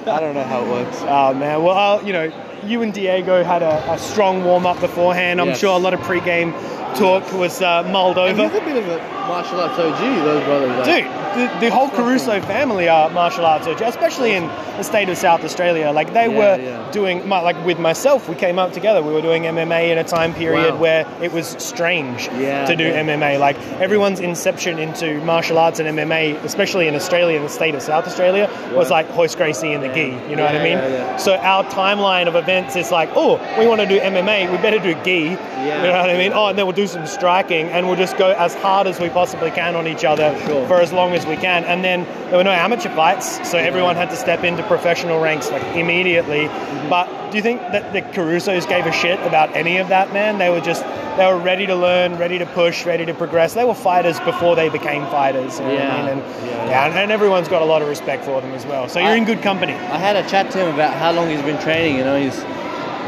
[0.09, 0.99] I don't know how it works.
[1.03, 2.31] Oh man, well, I'll, you know,
[2.67, 5.41] you and Diego had a, a strong warm up beforehand.
[5.41, 5.61] I'm Yes.
[5.61, 6.53] sure a lot of pre-game
[6.97, 8.49] talk was uh, mulled And over.
[8.53, 8.99] he's a bit of a
[9.29, 9.99] martial arts OG.
[10.25, 10.87] Those brothers.
[10.87, 14.45] Like, Dude, the, the whole Caruso family are martial arts, OG, especially in
[14.79, 15.91] the state of South Australia.
[15.91, 16.91] Like they Yeah, were yeah.
[16.93, 19.03] doing, like with myself, we came up together.
[19.03, 20.81] We were doing MMA in a time period Wow.
[20.81, 22.91] where it was strange Yeah, to do.
[22.91, 23.39] MMA.
[23.39, 27.83] Like everyone's inception into martial arts and MMA, especially in Australia, in the state of
[27.83, 30.17] South Australia, was like Royce Gracie and the gi.
[30.31, 31.19] You know what I mean?
[31.19, 34.79] So our timeline of events is like, oh, we want to do MMA, we better
[34.79, 35.21] do gi.
[35.21, 36.33] you know what I mean?
[36.33, 39.09] Oh, and then we'll do some striking, and we'll just go as hard as we
[39.11, 40.67] possibly can on each other Sure.
[40.67, 41.65] for as long as we can.
[41.65, 45.51] And then there were no amateur fights, so everyone had to step into professional ranks
[45.51, 46.47] like immediately.
[46.47, 46.89] Mm-hmm.
[46.89, 50.39] But do you think that the Carusos gave a shit about any of that, man?
[50.39, 50.85] They were just
[51.17, 53.55] they were ready to learn, ready to push, ready to progress.
[53.55, 55.59] They were fighters before they became fighters.
[55.59, 55.97] You know what I Yeah.
[56.03, 56.09] mean?
[56.11, 56.67] And, Yeah.
[56.69, 58.87] yeah, and, and everyone's got a lot of respect for them as well.
[58.87, 59.73] So you're I- in good company.
[59.73, 61.97] I had a chat to him about how long he's been training.
[61.97, 62.39] You know, he's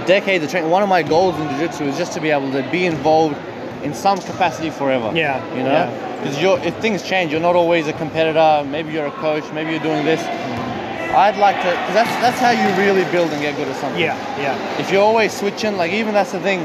[0.08, 0.70] decades of training.
[0.70, 3.36] One of my goals in jiu-jitsu is just to be able to be involved
[3.84, 5.12] in some capacity forever.
[5.14, 5.86] Yeah, You know,
[6.18, 8.68] because you're if things change, you're not always a competitor.
[8.68, 9.44] Maybe you're a coach.
[9.52, 10.20] Maybe you're doing this.
[11.14, 14.00] I'd like to, because that's that's how you really build and get good at something.
[14.00, 14.80] Yeah, yeah.
[14.80, 16.60] If you're always switching, like even that's the thing.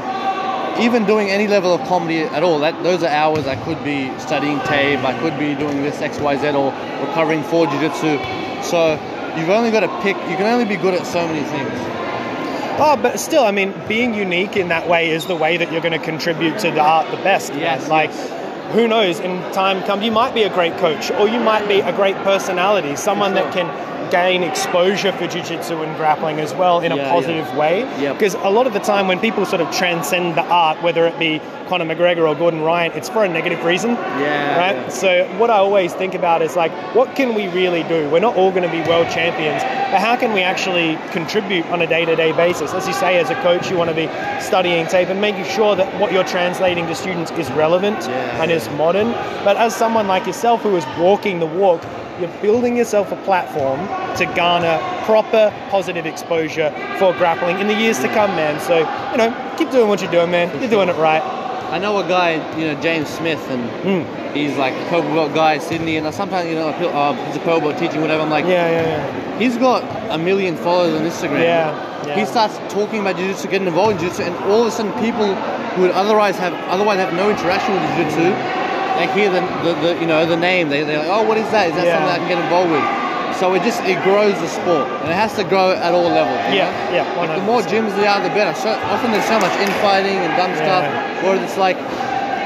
[0.80, 4.10] even doing any level of comedy at all, that those are hours I could be
[4.18, 6.72] studying tape, I could be doing this X, Y, Z, or
[7.06, 8.18] recovering for jiu-jitsu.
[8.62, 8.98] So
[9.36, 10.16] you've only got to pick.
[10.28, 12.03] You can only be good at so many things.
[12.76, 15.80] Oh, but still, I mean, being unique in that way is the way that you're
[15.80, 17.50] going to contribute to the art the best.
[17.52, 17.60] man.
[17.60, 18.72] Yes, Like, yes.
[18.74, 19.20] who knows?
[19.20, 22.16] In time come, you might be a great coach, or you might be a great
[22.16, 23.70] personality, someone that can
[24.10, 27.80] gain exposure for jiu-jitsu and grappling as well in a Yeah, positive way.
[28.00, 28.18] Yep.
[28.18, 31.18] Because a lot of the time, when people sort of transcend the art, whether it
[31.18, 33.90] be Conor McGregor or Gordon Ryan, it's for a negative reason.
[33.92, 34.76] Yeah, Right.
[34.76, 34.88] yeah.
[34.88, 38.08] So what I always think about is like, what can we really do?
[38.10, 41.82] We're not all going to be world champions, but how can we actually contribute on
[41.82, 42.72] a day-to-day basis?
[42.74, 44.08] As you say, as a coach, you want to be
[44.40, 48.42] studying tape and making sure that what you're translating to students is relevant Yeah.
[48.42, 49.12] and is modern.
[49.44, 51.82] But as someone like yourself who is walking the walk,
[52.20, 53.80] you're building yourself a platform
[54.16, 58.60] to garner proper positive exposure for grappling in the years to come, man.
[58.60, 58.78] So,
[59.10, 60.48] you know, keep doing what you're doing, man.
[60.60, 61.22] You're doing it right.
[61.74, 64.02] I know a guy, you know, James Smith, and Hmm.
[64.32, 67.34] he's like a purple belt guy in Sydney, and sometimes, you know, feel, uh, he's
[67.34, 68.22] a purple belt teaching, whatever.
[68.22, 69.38] I'm like, Yeah, yeah, yeah.
[69.40, 71.42] he's got a million followers on Instagram.
[71.42, 71.74] Yeah,
[72.06, 72.14] yeah.
[72.14, 75.26] He starts talking about jiu-jitsu, getting involved in jiu-jitsu, and all of a sudden, people
[75.74, 78.28] who would otherwise have otherwise have no interaction with jiu-jitsu,
[78.98, 80.68] they hear the, the, the you know the name.
[80.68, 81.70] They they're like, oh, what is that?
[81.70, 81.98] Is that Yeah.
[81.98, 82.86] something I can get involved with?
[83.38, 86.38] So it just it grows the sport, and it has to grow at all levels.
[86.54, 87.02] Yeah, know?
[87.02, 88.54] yeah, Like, the more gyms there are, the better.
[88.54, 91.22] So often there's so much infighting and dumb stuff, Yeah.
[91.24, 91.76] where it's like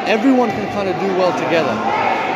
[0.09, 1.77] everyone can kind of do well together.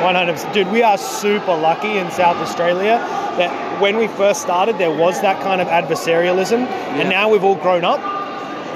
[0.02, 0.52] 100%.
[0.52, 2.98] Dude, we are super lucky in South Australia
[3.38, 6.66] that when we first started, there was that kind of adversarialism,
[7.00, 8.00] and now we've all grown up.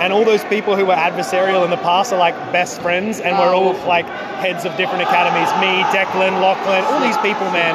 [0.01, 3.37] And all those people who were adversarial in the past are like best friends, and
[3.39, 3.73] we're oh.
[3.73, 4.07] all like
[4.41, 5.49] heads of different academies.
[5.61, 7.75] Me, Declan, Lachlan, all these people, man.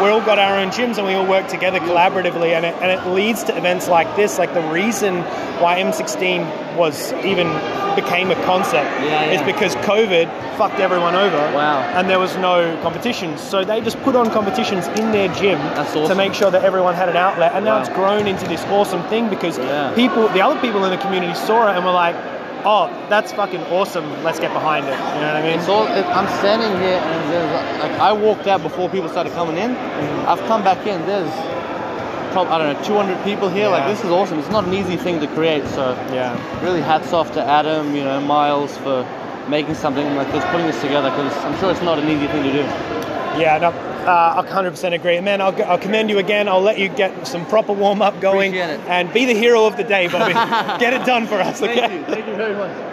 [0.00, 2.90] We all got our own gyms and we all work together collaboratively, and it, and
[2.90, 4.38] it leads to events like this.
[4.38, 5.20] Like the reason
[5.60, 7.46] why M16 was even
[7.94, 10.26] became a concept Yeah, is because COVID
[10.56, 11.80] fucked everyone over Wow.
[11.94, 13.40] and there was no competitions.
[13.42, 16.94] So they just put on competitions in their gym That's to make sure that everyone
[16.94, 17.52] had an outlet.
[17.54, 17.80] And now Wow.
[17.80, 19.92] it's grown into this awesome thing because Yeah.
[19.94, 22.16] people, the other people in the community saw it and were like,
[22.64, 24.06] "Oh, that's fucking awesome.
[24.24, 25.60] Let's get behind it." You know what I mean?
[25.98, 29.72] It, I'm standing here and there's like I walked out before people started coming in.
[30.26, 31.04] I've come back in.
[31.06, 31.30] There's
[32.32, 33.68] I don't know 200 people here.
[33.68, 34.38] Like this is awesome.
[34.38, 35.66] It's not an easy thing to create.
[35.68, 36.32] So Yeah.
[36.64, 39.06] really hats off to Adam, you know, Miles for
[39.48, 42.42] making something like this, putting this together because I'm sure it's not an easy thing
[42.44, 43.01] to do.
[43.38, 45.20] Yeah, no, uh, I 100% agree.
[45.20, 46.48] Man, I'll, I'll commend you again.
[46.48, 49.84] I'll let you get some proper warm up going and be the hero of the
[49.84, 50.32] day, Bobby.
[50.80, 51.74] get it done for us, okay?
[51.74, 52.14] Thank you.
[52.14, 52.92] Thank you very much.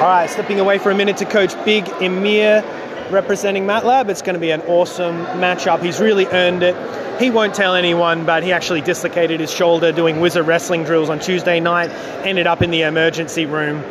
[0.00, 2.62] All right, stepping away for a minute to coach Big Emir
[3.10, 4.08] representing MATLAB.
[4.08, 5.82] It's going to be an awesome matchup.
[5.82, 6.76] He's really earned it.
[7.20, 11.18] He won't tell anyone, but he actually dislocated his shoulder doing wizard wrestling drills on
[11.18, 11.90] Tuesday night,
[12.24, 13.82] ended up in the emergency room,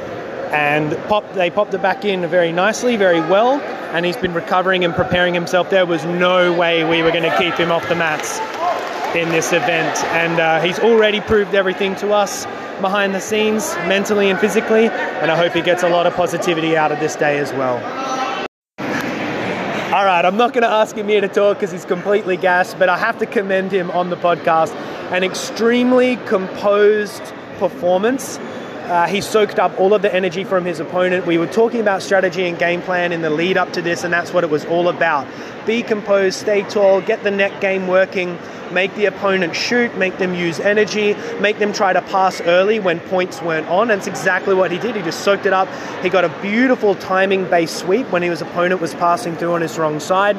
[0.52, 0.92] and
[1.36, 3.62] they popped it back in very nicely, very well,
[3.94, 5.70] and he's been recovering and preparing himself.
[5.70, 8.40] There was no way we were going to keep him off the mats
[9.16, 12.46] in this event, and uh, he's already proved everything to us
[12.82, 16.78] behind the scenes, mentally and physically, and I hope he gets a lot of positivity
[16.78, 17.78] out of this day as well.
[19.92, 22.78] All right, I'm not going to ask him here to talk because he's completely gassed,
[22.78, 24.74] but I have to commend him on the podcast.
[25.12, 27.24] An extremely composed
[27.58, 28.38] performance.
[28.89, 31.28] Uh, he soaked up all of the energy from his opponent.
[31.28, 34.12] We were talking about strategy and game plan in the lead up to this, and
[34.12, 35.28] that's what it was all about.
[35.67, 38.36] Be composed, stay tall, get the net game working,
[38.71, 42.99] make the opponent shoot, make them use energy, make them try to pass early when
[42.99, 43.91] points weren't on.
[43.91, 44.95] And it's exactly what he did.
[44.95, 45.67] He just soaked it up.
[46.02, 49.78] He got a beautiful timing based sweep when his opponent was passing through on his
[49.78, 50.36] wrong side.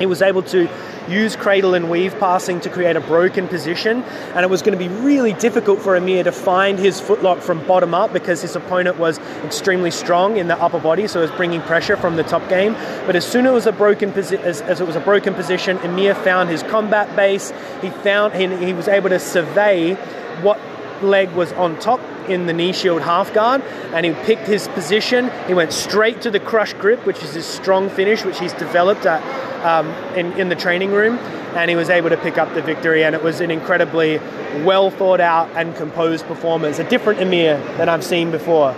[0.00, 0.66] He was able to
[1.10, 4.82] use cradle and weave passing to create a broken position, and it was going to
[4.82, 8.98] be really difficult for Amir to find his footlock from bottom up because his opponent
[8.98, 12.48] was extremely strong in the upper body, so it was bringing pressure from the top
[12.48, 12.72] game.
[13.04, 15.34] But as soon as it was a broken posi- as, as it was a broken
[15.34, 17.52] position, Amir found his combat base.
[17.82, 19.96] He found he, he was able to survey
[20.40, 20.58] what
[21.02, 23.62] leg was on top in the knee shield half guard
[23.94, 27.46] and he picked his position he went straight to the crush grip which is his
[27.46, 29.22] strong finish which he's developed at,
[29.64, 31.18] um, in, in the training room
[31.56, 34.18] and he was able to pick up the victory and it was an incredibly
[34.64, 38.70] well thought out and composed performance a different Emir than I've seen before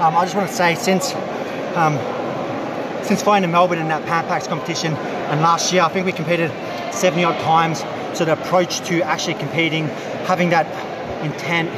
[0.00, 1.12] Um, I just want to say since
[1.76, 1.98] um,
[3.04, 4.94] since fighting in Melbourne in that Pan competition
[5.32, 6.50] and last year, I think we competed
[6.92, 7.80] 70 odd times.
[8.16, 9.86] So the approach to actually competing,
[10.26, 10.66] having that
[11.22, 11.68] intent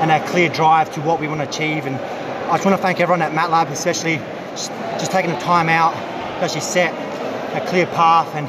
[0.00, 1.86] and that clear drive to what we want to achieve.
[1.86, 4.16] And I just want to thank everyone at MATLAB, especially
[4.50, 6.92] just, just taking the time out to actually set
[7.54, 8.46] a clear path and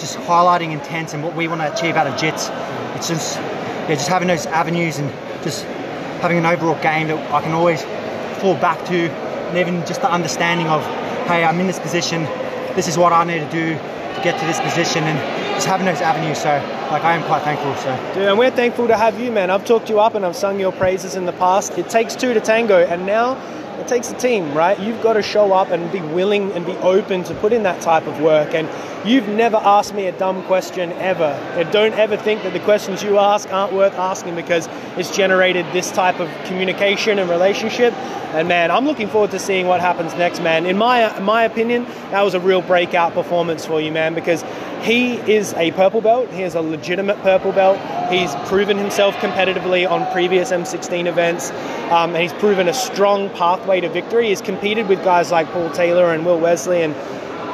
[0.00, 2.50] just highlighting intent and what we want to achieve out of JITS.
[2.96, 5.10] It's just, yeah, just having those avenues and
[5.42, 5.64] just
[6.20, 7.82] having an overall game that I can always
[8.40, 10.82] fall back to, and even just the understanding of,
[11.26, 12.24] hey, I'm in this position.
[12.74, 15.18] This is what I need to do to get to this position, and
[15.54, 16.38] just having those avenues.
[16.38, 17.74] So, like, I am quite thankful.
[17.76, 19.50] So, Dude, and we're thankful to have you, man.
[19.50, 21.76] I've talked you up and I've sung your praises in the past.
[21.76, 23.36] It takes two to tango, and now
[23.78, 24.78] it takes a team, right?
[24.80, 27.80] You've got to show up and be willing and be open to put in that
[27.80, 28.54] type of work.
[28.54, 28.68] And
[29.08, 31.24] you've never asked me a dumb question ever.
[31.54, 35.66] And don't ever think that the questions you ask aren't worth asking because it's generated
[35.72, 37.92] this type of communication and relationship.
[38.34, 40.66] And man, I'm looking forward to seeing what happens next, man.
[40.66, 44.42] In my my opinion, that was a real breakout performance for you, man, because
[44.82, 46.30] he is a purple belt.
[46.30, 47.78] He is a legitimate purple belt.
[48.10, 51.50] He's proven himself competitively on previous M16 events,
[51.90, 54.28] um, and he's proven a strong pathway to victory.
[54.28, 56.94] He's competed with guys like Paul Taylor and Will Wesley, and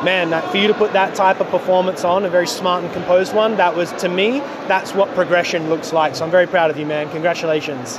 [0.04, 2.92] man, that, for you to put that type of performance on, a very smart and
[2.92, 6.14] composed one, that was to me, that's what progression looks like.
[6.14, 7.10] So I'm very proud of you, man.
[7.10, 7.98] Congratulations.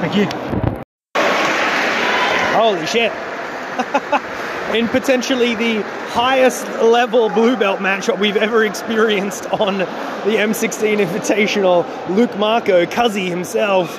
[0.00, 0.26] thank you.
[2.54, 3.12] Holy shit.
[4.74, 9.84] In potentially the highest level blue belt matchup we've ever experienced on the
[10.36, 11.84] M16 Invitational,
[12.16, 13.96] Luke Marco, Cuzzy himself,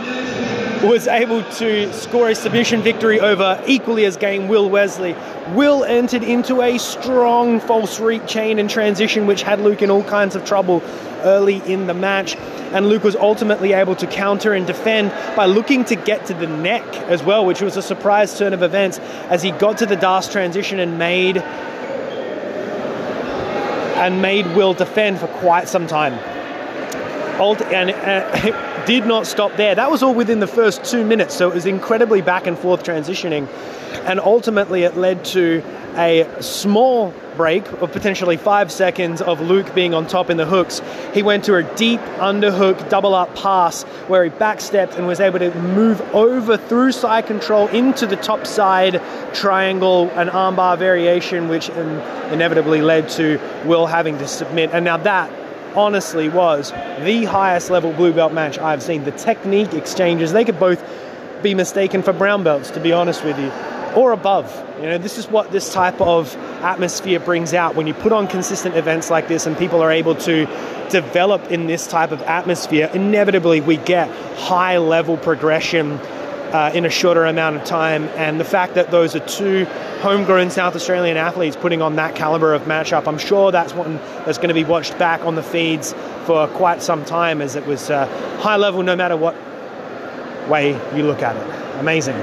[0.83, 5.15] was able to score a submission victory over equally as game Will Wesley.
[5.49, 10.03] Will entered into a strong false reap chain and transition, which had Luke in all
[10.03, 10.81] kinds of trouble
[11.23, 12.35] early in the match.
[12.71, 16.47] And Luke was ultimately able to counter and defend by looking to get to the
[16.47, 18.99] neck as well, which was a surprise turn of events
[19.29, 21.43] as he got to the D'Arce transition and made
[23.99, 26.13] and made Will defend for quite some time.
[27.39, 29.75] Ult- and uh, did not stop there.
[29.75, 32.83] That was all within the first two minutes, so it was incredibly back and forth
[32.83, 33.47] transitioning.
[34.09, 35.63] And ultimately, it led to
[35.95, 40.81] a small break of potentially five seconds of Luke being on top in the hooks.
[41.13, 45.37] He went to a deep underhook double up pass where he backstepped and was able
[45.37, 48.99] to move over through side control into the top side
[49.33, 54.71] triangle and armbar variation, which inevitably led to Will having to submit.
[54.73, 55.31] And now that
[55.75, 59.03] honestly was the highest level blue belt match I've seen.
[59.03, 60.83] The technique exchanges, they could both
[61.43, 63.51] be mistaken for brown belts, to be honest with you,
[63.95, 64.53] or above.
[64.77, 68.27] You know, this is what this type of atmosphere brings out when you put on
[68.27, 70.45] consistent events like this and people are able to
[70.89, 72.89] develop in this type of atmosphere.
[72.93, 75.99] Inevitably, we get high level progression
[76.51, 78.05] uh, in a shorter amount of time.
[78.15, 79.65] And the fact that those are two
[80.01, 84.37] homegrown South Australian athletes putting on that caliber of matchup, I'm sure that's one that's
[84.37, 85.93] going to be watched back on the feeds
[86.25, 88.07] for quite some time as it was uh,
[88.39, 89.35] high level no matter what
[90.49, 91.79] way you look at it.
[91.79, 92.15] Amazing.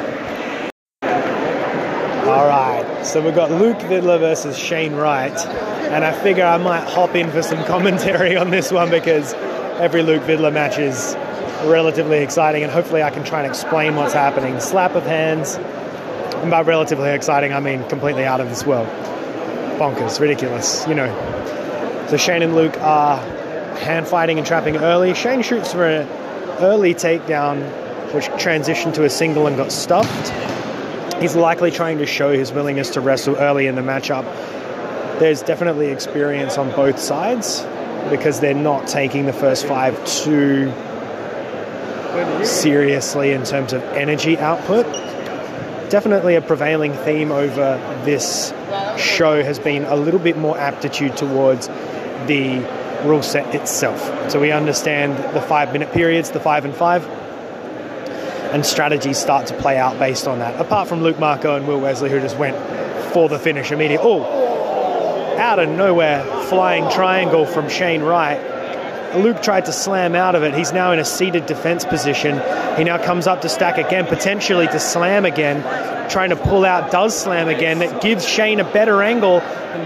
[2.36, 6.86] All right, so we've got Luke Vidler versus Shane Wright, and I figure I might
[6.86, 9.32] hop in for some commentary on this one because
[9.80, 11.14] every Luke Vidler match is
[11.64, 14.60] relatively exciting, and hopefully I can try and explain what's happening.
[14.60, 18.86] Slap of hands, and by relatively exciting, I mean completely out of this world.
[19.78, 21.08] Bonkers, ridiculous, you know.
[22.10, 23.16] So Shane and Luke are
[23.78, 25.14] hand fighting and trapping early.
[25.14, 26.06] Shane shoots for an
[26.60, 27.62] early takedown,
[28.12, 30.32] which transitioned to a single and got stuffed.
[31.20, 34.24] He's likely trying to show his willingness to wrestle early in the matchup.
[35.18, 37.62] There's definitely experience on both sides
[38.10, 40.72] because they're not taking the first five too
[42.44, 44.84] seriously in terms of energy output.
[45.90, 48.52] Definitely a prevailing theme over this
[48.98, 51.68] show has been a little bit more aptitude towards
[52.26, 52.58] the
[53.04, 54.30] rule set itself.
[54.30, 57.08] So we understand the five minute periods, the five and five,
[58.52, 60.60] and strategies start to play out based on that.
[60.60, 62.56] Apart from Luke Marco and Will Wesley, who just went
[63.12, 64.06] for the finish immediately.
[64.08, 68.40] Oh, out of nowhere, flying triangle from Shane Wright.
[69.16, 70.54] Luke tried to slam out of it.
[70.54, 72.40] He's now in a seated defense position.
[72.76, 75.62] He now comes up to stack again, potentially to slam again.
[76.10, 77.78] Trying to pull out, does slam again.
[77.78, 79.42] That gives Shane a better angle.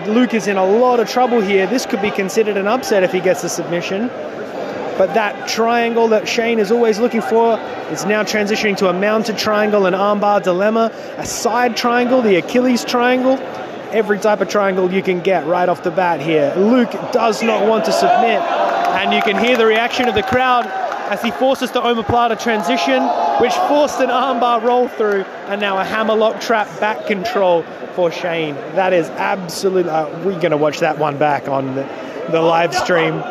[0.06, 1.66] Luke is in a lot of trouble here.
[1.66, 4.10] This could be considered an upset if he gets the submission.
[5.00, 7.58] But that triangle that Shane is always looking for
[7.90, 12.84] is now transitioning to a mounted triangle, an armbar dilemma, a side triangle, the Achilles
[12.84, 13.38] triangle.
[13.92, 16.52] Every type of triangle you can get right off the bat here.
[16.54, 20.66] Luke does not want to submit, and you can hear the reaction of the crowd
[21.10, 23.02] as he forces the omoplata transition,
[23.40, 27.62] which forced an armbar roll through, and now a hammerlock trap back control
[27.94, 28.54] for Shane.
[28.74, 29.90] That is absolutely.
[29.90, 31.88] Uh, we're going to watch that one back on the,
[32.30, 33.22] the live stream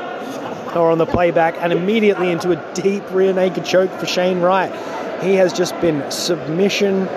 [0.75, 4.71] or on the playback, and immediately into a deep rear naked choke for Shane Wright.
[5.23, 7.07] He has just been submission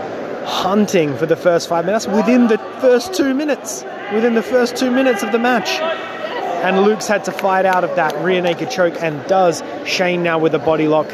[0.44, 3.84] hunting for the first five minutes within the first two minutes.
[4.12, 5.70] Within the first two minutes of the match.
[6.62, 9.62] And Luke's had to fight out of that rear naked choke and does.
[9.84, 11.06] Shane now with a body lock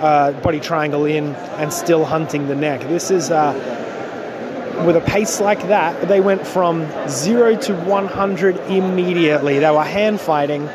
[0.00, 2.80] uh, body triangle in and still hunting the neck.
[2.82, 3.52] This is uh,
[4.86, 9.58] with a pace like that, they went from zero to 100 immediately.
[9.58, 10.68] They were hand fighting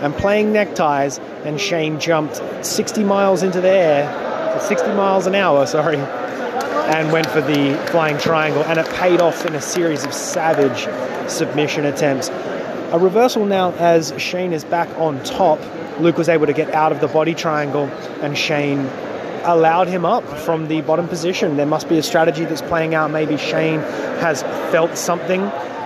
[0.00, 5.66] and playing neckties, and Shane jumped 60 miles into the air, 60 miles an hour,
[5.78, 10.12] sorry, and went for the flying triangle, and it paid off in a series of
[10.12, 10.88] savage
[11.30, 12.28] submission attempts.
[12.92, 15.60] A reversal now as Shane is back on top.
[16.00, 17.84] Luke was able to get out of the body triangle,
[18.22, 18.90] and Shane
[19.44, 21.56] allowed him up from the bottom position.
[21.56, 23.10] There must be a strategy that's playing out.
[23.10, 23.80] Maybe Shane
[24.20, 24.42] has
[24.72, 25.40] felt something.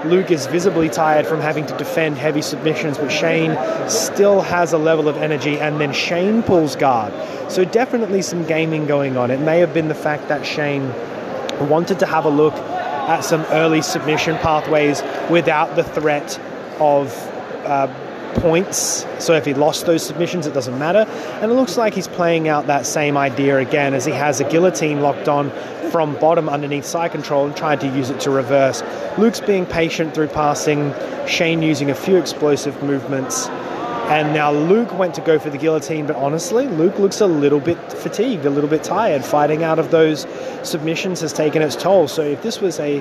[0.07, 3.57] Luke is visibly tired from having to defend heavy submissions, but Shane
[3.88, 7.12] still has a level of energy, and then Shane pulls guard.
[7.50, 9.30] So, definitely some gaming going on.
[9.30, 10.88] It may have been the fact that Shane
[11.68, 16.38] wanted to have a look at some early submission pathways without the threat
[16.78, 17.12] of.
[17.64, 17.88] Uh,
[18.37, 19.07] points.
[19.18, 21.07] So if he lost those submissions, it doesn't matter.
[21.41, 24.45] And it looks like he's playing out that same idea again as he has a
[24.45, 25.51] guillotine locked on
[25.91, 28.82] from bottom underneath side control and tried to use it to reverse.
[29.16, 30.93] Luke's being patient through passing,
[31.26, 33.49] Shane using a few explosive movements.
[34.09, 37.61] And now Luke went to go for the guillotine, but honestly, Luke looks a little
[37.61, 39.24] bit fatigued, a little bit tired.
[39.24, 40.26] Fighting out of those
[40.62, 42.07] submissions has taken its toll.
[42.07, 43.01] So if this was a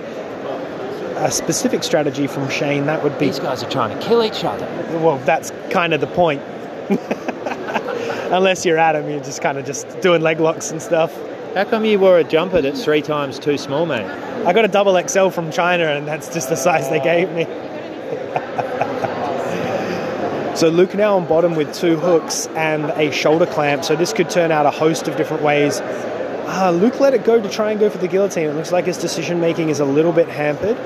[1.17, 3.27] a specific strategy from Shane, that would be.
[3.27, 4.65] These guys are trying to kill each other.
[4.99, 6.41] Well, that's kind of the point.
[8.31, 11.15] Unless you're Adam, you're just kind of just doing leg locks and stuff.
[11.53, 14.05] How come you wore a jumper that's three times too small, mate?
[14.45, 17.45] I got a double XL from China, and that's just the size they gave me.
[20.55, 23.85] so Luke now on bottom with two hooks and a shoulder clamp.
[23.85, 25.79] So this could turn out a host of different ways.
[25.81, 28.49] Uh, Luke let it go to try and go for the guillotine.
[28.49, 30.77] It looks like his decision making is a little bit hampered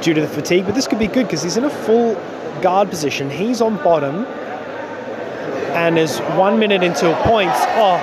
[0.00, 2.14] due to the fatigue, but this could be good because he's in a full
[2.62, 3.30] guard position.
[3.30, 4.24] He's on bottom,
[5.74, 7.58] and is one minute until points.
[7.76, 7.96] Oh,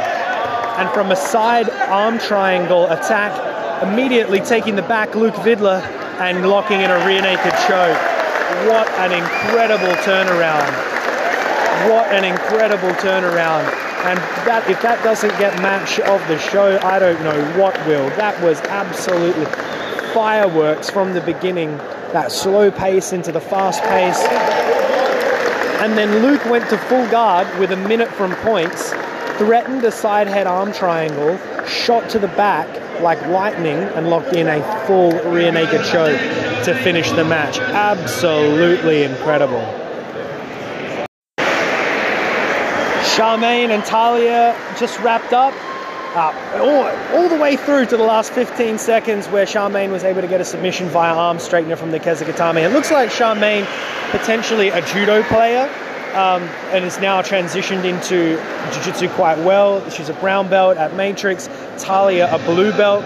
[0.78, 5.82] and from a side arm triangle attack, immediately taking the back Luke Vidler
[6.20, 7.98] and locking in a rear naked choke.
[8.70, 10.72] What an incredible turnaround!
[11.90, 13.72] What an incredible turnaround!
[14.06, 18.08] And that if that doesn't get match of the show, I don't know what will.
[18.12, 19.46] That was absolutely
[20.16, 21.76] fireworks from the beginning.
[22.16, 24.24] That slow pace into the fast pace.
[25.84, 28.92] And then Luke went to full guard with a minute from points,
[29.38, 31.38] threatened a side head arm triangle,
[31.68, 36.18] shot to the back like lightning, and locked in a full rear naked choke
[36.64, 37.60] to finish the match.
[37.60, 39.66] Absolutely incredible.
[43.16, 45.54] Charmaine and Talia just wrapped up.
[46.16, 50.22] Uh, all, all, the way through to the last 15 seconds where Charmaine was able
[50.22, 52.64] to get a submission via arm straightener from the Kesa Gatame.
[52.64, 53.68] It looks like Charmaine,
[54.12, 55.64] potentially a judo player,
[56.14, 58.38] um, and is now transitioned into
[58.72, 59.90] jiu-jitsu quite well.
[59.90, 61.50] She's a brown belt at Matrix.
[61.78, 63.04] Talia, a blue belt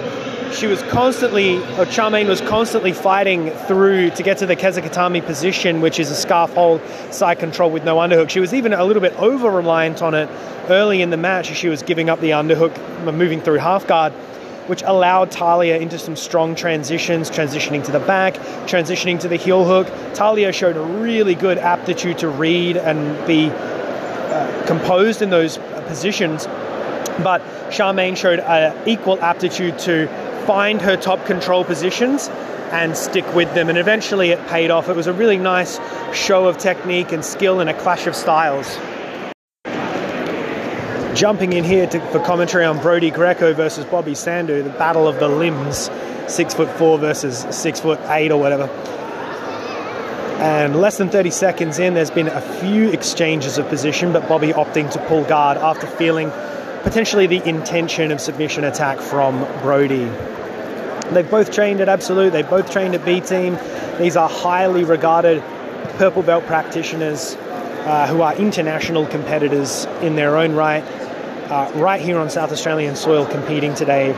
[0.53, 5.25] she was constantly, or Charmaine was constantly fighting through to get to the Kesa Gatame
[5.25, 6.81] position, which is a scarf hold
[7.11, 8.29] side control with no underhook.
[8.29, 10.29] She was even a little bit over reliant on it
[10.69, 11.51] early in the match.
[11.51, 12.75] As she was giving up the underhook,
[13.13, 14.13] moving through half guard,
[14.67, 18.35] which allowed Talia into some strong transitions, transitioning to the back,
[18.65, 19.87] transitioning to the heel hook.
[20.13, 26.45] Talia showed a really good aptitude to read and be uh, composed in those positions.
[27.23, 30.07] But Charmaine showed an equal aptitude to
[30.49, 32.27] find her top control positions
[32.71, 33.69] and stick with them.
[33.69, 34.89] And eventually it paid off.
[34.89, 35.79] It was a really nice
[36.11, 38.67] show of technique and skill and a clash of styles.
[41.15, 45.19] Jumping in here to, for commentary on Brody Greco versus Bobby Sandu, the battle of
[45.19, 45.91] the limbs,
[46.27, 48.63] six foot four versus six foot eight or whatever.
[50.41, 54.47] And less than 30 seconds in, there's been a few exchanges of position, but Bobby
[54.47, 56.31] opting to pull guard after feeling
[56.83, 60.05] potentially the intention of submission attack from Brody.
[61.11, 63.57] They've both trained at Absolute, they've both trained at B Team.
[63.97, 65.43] These are highly regarded
[65.97, 70.83] purple belt practitioners uh, who are international competitors in their own right,
[71.49, 74.13] uh, right here on South Australian soil competing today.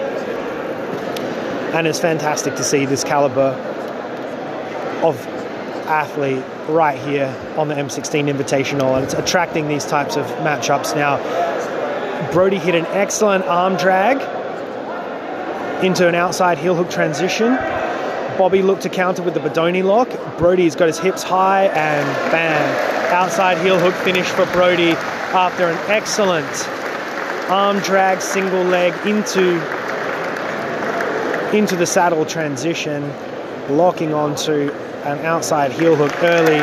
[1.74, 3.56] And it's fantastic to see this caliber
[5.04, 5.26] of
[5.88, 11.18] athlete right here on the M16 Invitational, and it's attracting these types of matchups now.
[12.32, 14.18] Brody hit an excellent arm drag
[15.84, 17.56] into an outside heel hook transition.
[18.38, 20.10] Bobby looked to counter with the Bodoni lock.
[20.38, 23.14] Brody's got his hips high and bam.
[23.14, 24.92] Outside heel hook finish for Brody
[25.34, 26.48] after an excellent
[27.50, 29.56] arm drag single leg into
[31.56, 33.12] into the saddle transition,
[33.70, 34.72] locking onto
[35.04, 36.60] an outside heel hook early.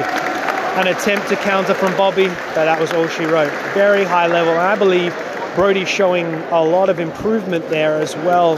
[0.79, 3.53] An attempt to counter from Bobby, but that was all she wrote.
[3.75, 5.13] Very high level, and I believe
[5.55, 8.57] Brody showing a lot of improvement there as well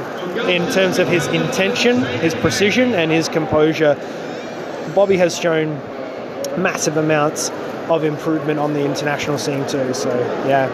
[0.48, 3.94] in terms of his intention, his precision, and his composure.
[4.94, 5.74] Bobby has shown
[6.58, 7.50] massive amounts
[7.88, 9.94] of improvement on the international scene too.
[9.94, 10.10] So
[10.46, 10.68] yeah,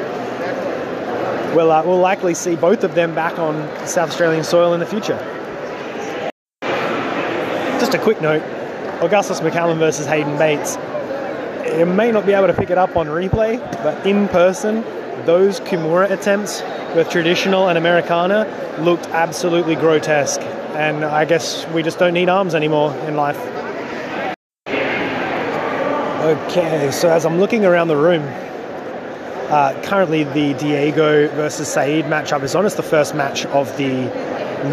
[1.54, 4.86] we'll uh, we'll likely see both of them back on South Australian soil in the
[4.86, 5.18] future.
[7.78, 8.42] Just a quick note:
[9.02, 10.76] Augustus McCallum versus Hayden Bates.
[11.78, 14.82] You may not be able to pick it up on replay, but in person,
[15.26, 16.62] those Kimura attempts
[16.94, 18.46] with traditional and Americana
[18.80, 20.40] looked absolutely grotesque.
[20.40, 23.38] And I guess we just don't need arms anymore in life.
[26.26, 28.22] Okay, so as I'm looking around the room,
[29.48, 32.66] uh, currently the Diego versus Saeed matchup is on.
[32.66, 34.10] It's the first match of the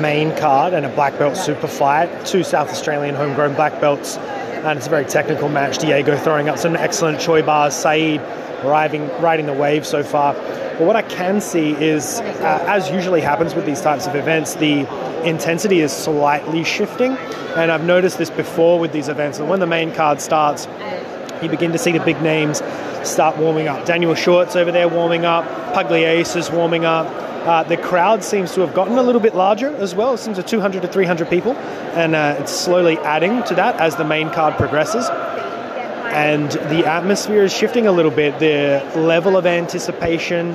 [0.01, 2.25] main card and a black belt super fight.
[2.25, 5.77] Two South Australian homegrown black belts, and it's a very technical match.
[5.77, 7.75] Diego throwing up some excellent choi bars.
[7.75, 8.19] Saeed
[8.63, 10.33] riding riding the wave so far.
[10.33, 14.55] But what I can see is, uh, as usually happens with these types of events,
[14.55, 14.87] the
[15.23, 17.15] intensity is slightly shifting,
[17.55, 19.39] and I've noticed this before with these events.
[19.39, 20.67] And when the main card starts,
[21.41, 22.61] you begin to see the big names
[23.03, 23.85] start warming up.
[23.85, 25.45] Daniel Schuardt's over there warming up.
[25.75, 27.07] Pugliese is warming up.
[27.45, 30.13] Uh, the crowd seems to have gotten a little bit larger as well.
[30.13, 31.53] It seems to 200 to 300 people,
[31.91, 35.09] and uh, it's slowly adding to that as the main card progresses.
[36.13, 38.39] And the atmosphere is shifting a little bit.
[38.39, 40.49] The level of anticipation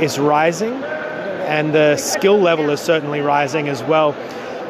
[0.00, 4.14] is rising, and the skill level is certainly rising as well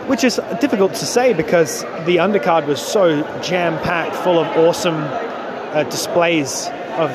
[0.07, 4.95] which is difficult to say because the undercard was so jam packed, full of awesome
[4.95, 7.11] uh, displays of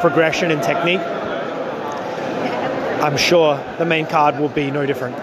[0.00, 1.00] progression and technique.
[3.00, 5.18] I'm sure the main card will be no different.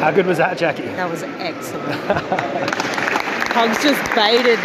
[0.00, 0.86] How good was that, Jackie?
[0.86, 2.98] That was excellent.
[3.52, 4.58] Pugs just baited.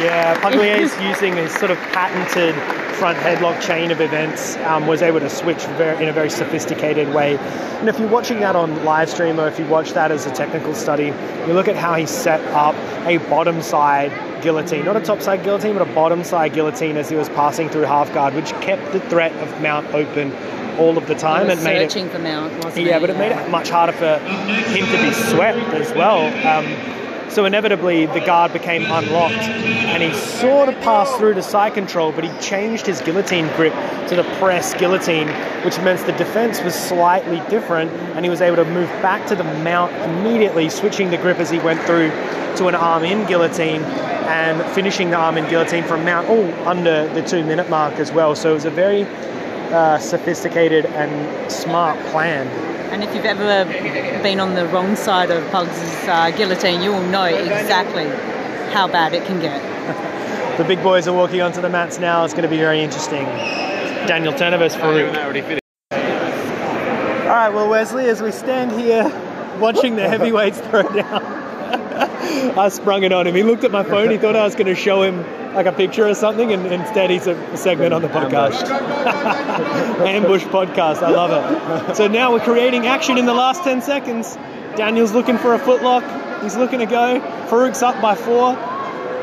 [0.00, 2.54] Yeah, Pugliese using his sort of patented
[2.94, 7.12] front headlock chain of events um, was able to switch very, in a very sophisticated
[7.12, 7.36] way.
[7.38, 10.30] And if you're watching that on live stream or if you watch that as a
[10.30, 11.06] technical study,
[11.46, 12.74] you look at how he set up
[13.06, 17.08] a bottom side guillotine, not a top side guillotine, but a bottom side guillotine as
[17.08, 20.32] he was passing through half guard, which kept the threat of mount open
[20.78, 23.00] all of the time and made searching it for Mount, wasn't yeah, he?
[23.00, 26.26] but it made it much harder for him to be swept as well.
[26.46, 26.66] Um,
[27.30, 32.12] so inevitably, the guard became unlocked, and he sort of passed through to side control,
[32.12, 33.72] but he changed his guillotine grip
[34.08, 35.28] to the press guillotine,
[35.64, 39.34] which meant the defense was slightly different, and he was able to move back to
[39.34, 42.10] the mount immediately, switching the grip as he went through
[42.56, 47.68] to an arm-in guillotine, and finishing the arm-in guillotine from mount all under the two-minute
[47.68, 48.34] mark as well.
[48.34, 49.04] So it was a very
[49.72, 52.46] uh, sophisticated and smart plan.
[52.92, 53.64] And if you've ever
[54.22, 58.04] been on the wrong side of Pugs' uh, guillotine, you will know exactly
[58.72, 59.60] how bad it can get.
[60.54, 62.24] The big boys are walking onto the mats now.
[62.24, 63.24] It's going to be very interesting.
[64.06, 65.12] Daniel Turner versus Farouk.
[65.90, 65.98] All
[67.28, 69.02] right, well, Wesley, as we stand here
[69.58, 71.24] watching the heavyweights throw down,
[72.56, 73.34] I sprung it on him.
[73.34, 74.10] He looked at my phone.
[74.10, 75.24] He thought I was going to show him
[75.54, 78.68] like a picture or something, and instead he's a segment on the podcast.
[80.06, 81.02] Ambush podcast.
[81.02, 81.94] I love it.
[81.96, 84.36] So now we're creating action in the last 10 seconds.
[84.76, 86.02] Daniel's looking for a footlock.
[86.42, 87.20] He's looking to go.
[87.48, 88.56] Farouk's up by four.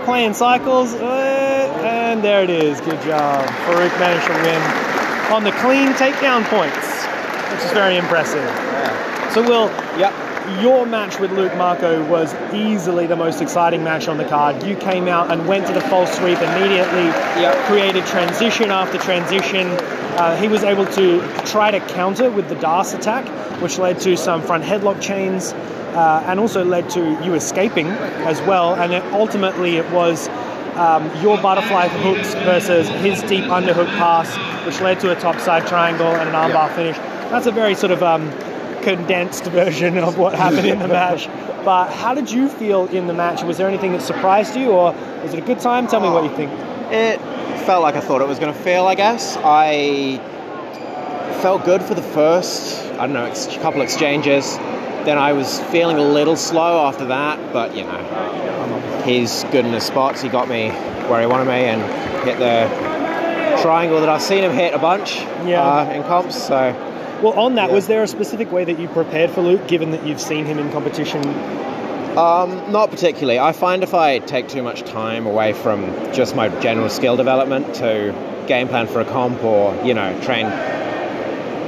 [0.06, 0.94] Playing cycles.
[0.96, 2.80] uh, And there it is.
[2.82, 3.46] Good job.
[3.66, 4.62] Farouk managed to win
[5.32, 7.06] on the clean takedown points,
[7.52, 8.48] which is very impressive.
[9.34, 9.68] So, we'll
[10.00, 10.14] yep.
[10.60, 14.64] Your match with Luke Marco was easily the most exciting match on the card.
[14.64, 17.12] You came out and went to the false sweep immediately,
[17.68, 19.68] created transition after transition.
[19.68, 23.26] Uh, he was able to try to counter with the D'Arce attack,
[23.62, 25.54] which led to some front headlock chains.
[25.54, 30.30] Uh, and also led to you escaping as well, and it, ultimately it was
[30.78, 34.34] um, your butterfly hooks versus his deep underhook pass,
[34.66, 36.96] which led to a topside triangle and an armbar finish.
[37.30, 38.32] That's a very sort of um,
[38.82, 41.28] condensed version of what happened in the match.
[41.64, 43.44] But how did you feel in the match?
[43.44, 45.88] Was there anything that surprised you, or was it a good time?
[45.88, 46.52] Tell me what you think.
[46.92, 47.20] It
[47.66, 49.38] felt like I thought it was going to feel, I guess.
[49.44, 50.20] I
[51.42, 54.58] felt good for the first, I don't know, ex- couple exchanges.
[55.06, 59.74] Then I was feeling a little slow after that, but you know, he's good in
[59.74, 60.22] his spots.
[60.22, 60.70] He got me
[61.10, 61.82] where he wanted me and
[62.24, 62.68] hit the
[63.62, 65.62] triangle that I've seen him hit a bunch Yeah.
[65.64, 66.36] uh, in comps.
[66.48, 66.72] So
[67.22, 70.08] Well, on that, was there a specific way that you prepared for Luke, given that
[70.08, 71.22] you've seen him in competition?
[72.18, 73.40] Um, not particularly.
[73.40, 77.76] I find if I take too much time away from just my general skill development
[77.76, 78.14] to
[78.48, 80.48] game plan for a comp or, you know, train,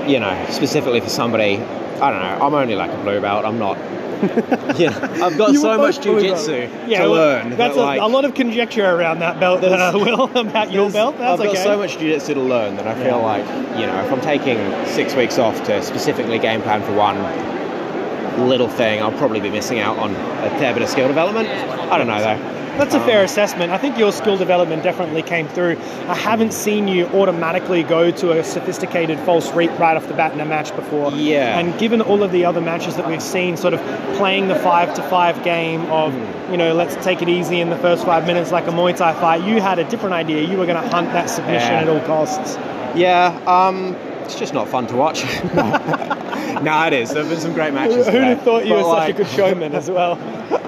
[0.10, 1.64] you know, specifically for somebody,
[2.02, 2.46] I don't know.
[2.46, 3.46] I'm only like a blue belt.
[3.46, 3.78] I'm not.
[4.80, 7.50] yeah, I've got You so were much both blue jujitsu Yeah, to well, learn.
[7.58, 10.90] That's that, a, like, a lot of conjecture around that belt, uh, Will, about your
[10.90, 11.18] belt.
[11.18, 11.64] That's I've got okay.
[11.64, 13.16] so much jiu-jitsu to learn that I feel Yeah.
[13.16, 13.46] like,
[13.78, 17.18] you know, if I'm taking six weeks off to specifically game plan for one
[18.38, 21.48] little thing, I'll probably be missing out on a fair bit of skill development.
[21.50, 22.50] I don't know though.
[22.78, 23.72] That's a Um, fair assessment.
[23.72, 25.78] I think your skill development definitely came through.
[26.10, 30.34] I haven't seen you automatically go to a sophisticated false reap right off the bat
[30.34, 31.12] in a match before.
[31.12, 31.60] Yeah.
[31.60, 33.82] And given all of the other matches that we've seen, sort of
[34.18, 36.52] playing the five to five game of, Hmm.
[36.52, 39.14] you know, let's take it easy in the first five minutes like a Muay Thai
[39.14, 40.42] fight, you had a different idea.
[40.42, 41.82] You were going to hunt that submission Yeah.
[41.82, 42.58] at all costs.
[42.96, 43.96] Yeah, um,
[44.26, 45.24] it's just not fun to watch.
[46.64, 47.10] no, it is.
[47.10, 48.08] There have been some great matches.
[48.08, 50.14] Who'd have thought you But, were such a good showman as well?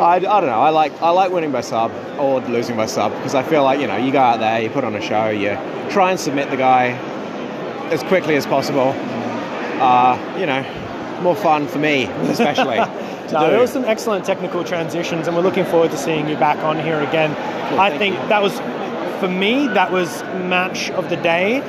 [0.00, 0.60] I, I don't know.
[0.60, 3.78] I like I like winning by sub or losing by sub because I feel like
[3.78, 5.50] you know you go out there, you put on a show, you
[5.90, 6.90] try and submit the guy
[7.90, 8.94] as quickly as possible.
[9.80, 10.62] Uh, you know,
[11.22, 12.78] more fun for me especially.
[13.32, 16.58] No, there were some excellent technical transitions, and we're looking forward to seeing you back
[16.58, 17.30] on here again.
[17.78, 18.28] I think you.
[18.28, 18.58] that was,
[19.20, 21.60] for me, that was match of the day,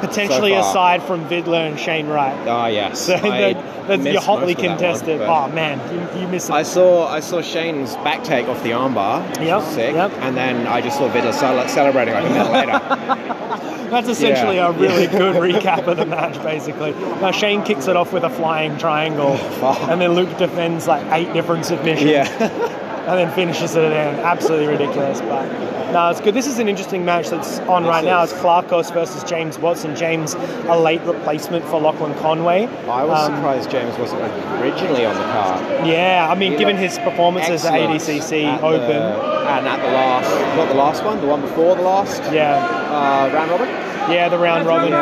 [0.00, 2.36] potentially So aside from Vidler and Shane Wright.
[2.46, 5.18] Oh yes, So that, that's you're hotly one, contested.
[5.20, 5.78] but- oh man,
[6.14, 6.52] you, you missed it.
[6.54, 10.12] I saw I saw Shane's back take off the armbar, Yep, sick, yep.
[10.20, 13.32] and then I just saw Vidler cel- celebrating like a minute later.
[13.90, 14.68] That's essentially Yeah.
[14.68, 15.18] a really Yeah.
[15.18, 16.90] good recap of the match, basically.
[17.20, 19.32] Now Shane kicks it off with a flying triangle,
[19.90, 22.10] and then Luke defends like eight different submissions.
[22.10, 22.82] Yeah.
[23.06, 24.18] And then finishes it at the end.
[24.20, 25.46] Absolutely ridiculous, but
[25.92, 26.34] no, it's good.
[26.34, 28.22] This is an interesting match that's on right now.
[28.24, 29.94] It's Clarkos versus James Watson.
[29.94, 30.34] James,
[30.68, 32.66] a late replacement for Lachlan Conway.
[32.88, 34.22] I was Um, surprised James wasn't
[34.60, 35.86] originally on the card.
[35.86, 38.80] Yeah, I mean, He given his performances at ADCC at Open.
[38.88, 42.56] the- and at the last, not the last one, the one before the last Yeah,
[42.90, 43.68] uh, round robin.
[44.10, 44.92] yeah, the round robin.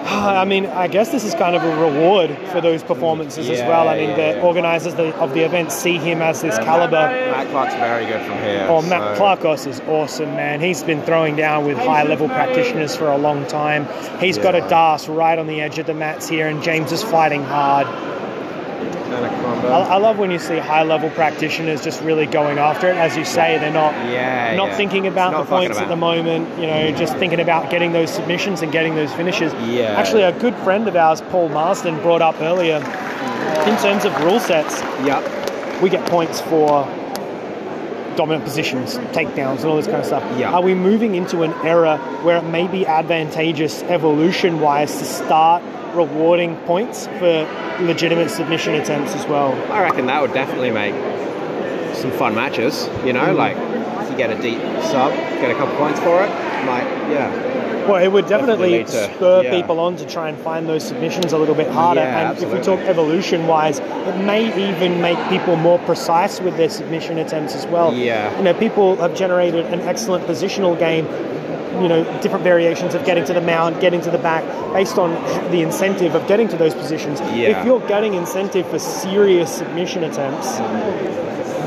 [0.04, 3.88] I mean, I guess this is kind of a reward for those performances as well.
[3.88, 4.42] I mean, yeah, the yeah.
[4.42, 6.96] organisers of the event see him as this caliber.
[6.96, 8.66] Matt Clark's very good from here.
[8.68, 10.60] Oh, Matt Clarkos is awesome, man.
[10.60, 13.86] He's been throwing down with high level practitioners for a long time.
[14.20, 14.68] He's got a Yeah.
[14.68, 17.86] D'Arce right on the edge of the mats here, and James is fighting hard.
[18.80, 19.68] And a combo.
[19.68, 22.96] I, I love when you see high level practitioners just really going after it.
[22.96, 24.76] As you say, they're not Yeah, not yeah.
[24.76, 26.58] thinking about Not the points fucking at the moment.
[26.58, 29.52] You know, just thinking about getting those submissions and getting those finishes.
[29.68, 29.94] Yeah.
[29.98, 32.76] Actually, a good friend of ours, Paul Marsden, brought up earlier.
[32.76, 35.82] In terms of rule sets, Yep.
[35.82, 36.84] we get points for
[38.16, 40.38] dominant positions, takedowns, and all this kind of stuff.
[40.38, 40.52] Yeah.
[40.52, 45.62] Are we moving into an era where it may be advantageous evolution wise to start
[45.94, 47.46] rewarding points for
[47.80, 49.52] legitimate submission attempts as well?
[49.72, 50.94] I reckon that would definitely make
[51.96, 52.88] some fun matches.
[53.04, 53.36] You know, mm.
[53.36, 53.56] like
[54.02, 56.28] if you get a deep sub, get a couple points for it.
[56.64, 57.50] Might, yeah.
[57.86, 59.50] Well, it would definitely, Definitely to- spur yeah.
[59.50, 62.02] people on to try and find those submissions a little bit harder.
[62.02, 66.56] Yeah, and if we talk evolution wise, it may even make people more precise with
[66.56, 67.94] their submission attempts as well.
[67.94, 68.36] Yeah.
[68.36, 71.06] You know, people have generated an excellent positional game.
[71.72, 75.12] You know, different variations of getting to the mount, getting to the back, based on
[75.50, 77.20] the incentive of getting to those positions.
[77.20, 77.60] Yeah.
[77.60, 80.58] If you're getting incentive for serious submission attempts,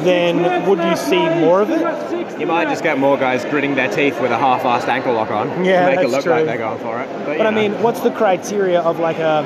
[0.04, 2.40] then would you see more of it?
[2.40, 5.64] You might just get more guys gritting their teeth with a half-assed ankle lock on.
[5.64, 6.34] Yeah, to make it look true.
[6.34, 7.08] like they're going for it.
[7.26, 7.70] But, But I know.
[7.70, 9.44] mean, what's the criteria of like a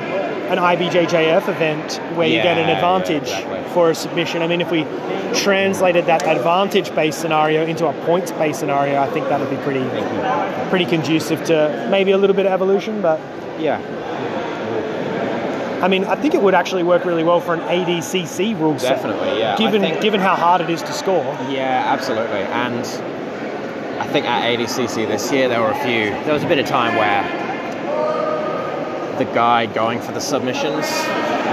[0.48, 3.72] an IBJJF event where you get an advantage yeah, exactly.
[3.74, 4.42] for a submission?
[4.42, 4.84] I mean, if we
[5.34, 9.84] translated that advantage-based scenario into a points-based scenario, I think that would be pretty
[10.70, 13.02] pretty conducive to maybe a little bit of evolution.
[13.02, 13.20] But
[13.60, 13.78] yeah,
[15.82, 18.96] I mean, I think it would actually work really well for an ADCC rule set.
[18.96, 19.56] Definitely, yeah.
[19.56, 21.24] Given think- given how hard it is to score.
[21.48, 22.40] Yeah, absolutely.
[22.40, 22.80] And
[24.00, 26.10] I think at ADCC this year there were a few.
[26.24, 27.47] There was a bit of time where
[29.18, 30.86] the guy going for the submissions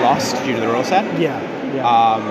[0.02, 1.40] lost due to the rule set, Yeah,
[1.74, 1.88] yeah.
[1.88, 2.24] um,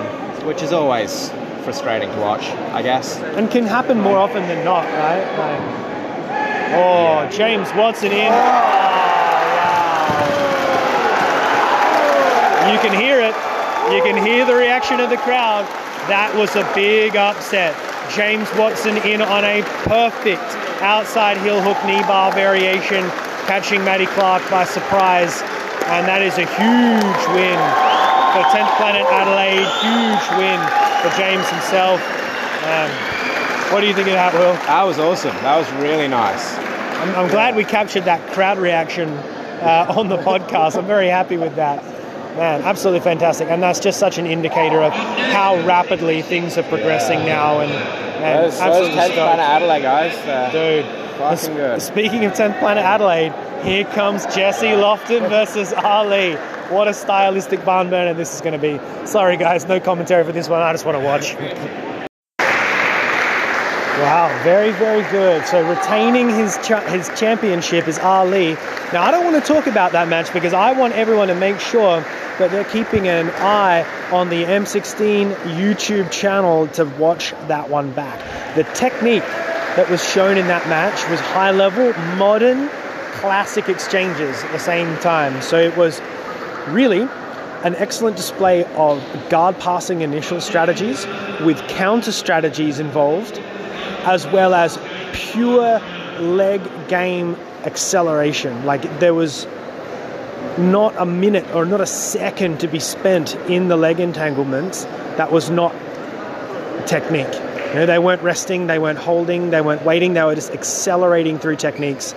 [0.45, 1.29] which is always
[1.63, 3.17] frustrating to watch, I guess.
[3.19, 5.25] and can happen more often than not, right?
[5.37, 8.31] Like, oh, James Watson in.
[12.71, 13.35] You can hear it.
[13.93, 15.65] You can hear the reaction of the crowd.
[16.09, 17.75] That was a big upset.
[18.15, 20.41] James Watson in on a perfect
[20.81, 23.05] outside heel hook knee bar variation,
[23.47, 25.41] catching Matty Clark by surprise.
[25.87, 27.59] And that is a huge win
[28.33, 29.65] for 10th Planet Adelaide.
[29.85, 30.59] Huge win
[31.01, 32.01] for James himself.
[32.65, 32.89] Um,
[33.71, 34.53] what do you think of that, Will?
[34.65, 35.35] That was awesome.
[35.37, 36.57] That was really nice.
[36.57, 40.77] I'm, I'm glad we captured that crowd reaction uh, on the podcast.
[40.77, 41.83] I'm very happy with that.
[42.35, 43.49] Man, absolutely fantastic.
[43.49, 47.61] And that's just such an indicator of how rapidly things are progressing now.
[47.61, 47.71] And,
[48.25, 49.15] and Those, those absolutely 10th stoked.
[49.15, 50.85] Planet Adelaide guys, uh, Dude,
[51.17, 51.81] fucking good.
[51.81, 56.33] Speaking of 10th Planet Adelaide, here comes Jesse Lofton versus Ali.
[56.69, 58.79] what a stylistic barn burner this is going to be.
[59.07, 60.61] Sorry, guys, no commentary for this one.
[60.61, 61.35] I just want to watch.
[63.97, 65.45] Wow, very, very good.
[65.47, 68.57] So retaining his cha- his championship is Ali.
[68.93, 71.59] Now I don't want to talk about that match because I want everyone to make
[71.59, 72.01] sure
[72.37, 78.55] that they're keeping an eye on the M16 YouTube channel to watch that one back.
[78.55, 79.23] The technique
[79.75, 82.69] that was shown in that match was high level, modern,
[83.13, 85.41] classic exchanges at the same time.
[85.41, 85.99] So it was
[86.67, 87.01] really
[87.63, 91.07] an excellent display of guard passing initial strategies
[91.41, 93.39] with counter strategies involved
[94.05, 94.77] as well as
[95.13, 95.79] pure
[96.19, 97.35] leg game
[97.65, 98.65] acceleration.
[98.65, 99.47] Like there was
[100.57, 104.85] not a minute or not a second to be spent in the leg entanglements
[105.17, 105.73] that was not
[106.87, 107.33] technique.
[107.69, 111.39] You know, they weren't resting, they weren't holding, they weren't waiting, they were just accelerating
[111.39, 112.13] through techniques.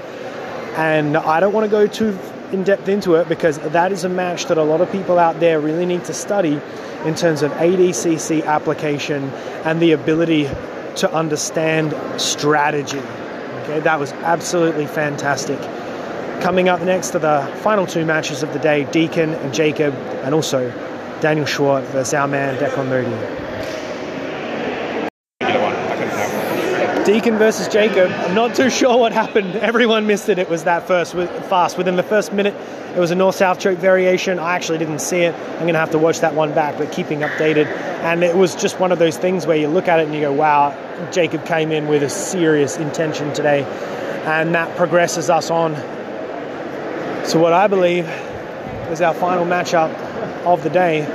[0.77, 2.17] And I don't want to go too
[2.53, 5.41] in depth into it because that is a match that a lot of people out
[5.41, 6.61] there really need to study
[7.05, 9.25] in terms of ADCC application
[9.65, 10.45] and the ability
[10.97, 13.03] to understand strategy.
[13.69, 15.61] Okay, that was absolutely fantastic.
[16.41, 19.93] Coming up next are the final two matches of the day Deacon and Jacob,
[20.25, 20.71] and also
[21.21, 23.48] Daniel Schuardt versus our man Declan Moody.
[27.09, 28.11] Deacon versus Jacob.
[28.11, 29.57] I'm not too sure what happened.
[29.57, 30.39] Everyone missed it.
[30.39, 31.79] It was that first fast.
[31.79, 32.55] Within the first minute,
[32.95, 34.39] it was a north-south choke variation.
[34.39, 35.35] I actually didn't see it.
[35.35, 37.65] I'm going to have to watch that one back, but keeping updated.
[38.03, 40.21] And it was just one of those things where you look at it and you
[40.21, 40.77] go, "Wow,
[41.11, 43.65] Jacob came in with a serious intention today,"
[44.27, 45.77] and that progresses us on
[47.31, 48.07] to what I believe
[48.91, 49.95] is our final matchup
[50.45, 51.07] of the day.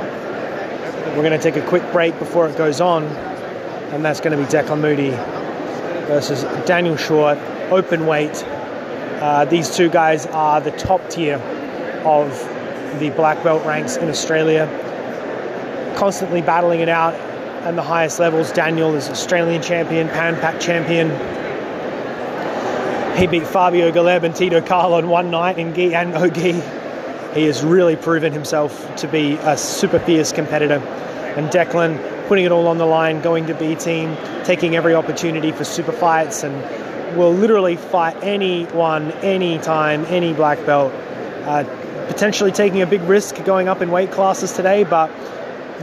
[1.16, 4.44] We're going to take a quick break before it goes on, and that's going to
[4.44, 5.16] be Declan Moody
[6.08, 7.40] versus Daniel Schuardt,
[7.72, 8.44] open weight.
[8.46, 11.38] Uh, these two guys are the top tier
[12.06, 12.30] of
[13.00, 14.68] the black belt ranks in Australia,
[15.98, 18.52] constantly battling it out at the highest levels.
[18.52, 21.10] Daniel is Australian champion, Pan Pac champion.
[23.18, 26.62] He beat Fabio Galeb and Tito Carl on one night in Gi and Ogi.
[27.34, 30.80] He has really proven himself to be a super fierce competitor.
[31.36, 31.98] And Declan
[32.28, 35.92] putting it all on the line, going to B team, taking every opportunity for super
[35.92, 36.54] fights, and
[37.18, 40.94] will literally fight anyone, anytime, any black belt.
[41.46, 41.64] Uh,
[42.08, 45.12] potentially taking a big risk going up in weight classes today, but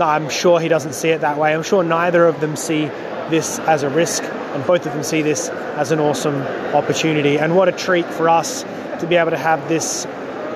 [0.01, 1.55] I'm sure he doesn't see it that way.
[1.55, 2.87] I'm sure neither of them see
[3.31, 6.43] this as a risk, and both of them see this as an awesome
[6.75, 7.39] opportunity.
[7.39, 8.63] And what a treat for us
[9.01, 10.07] to be able to have this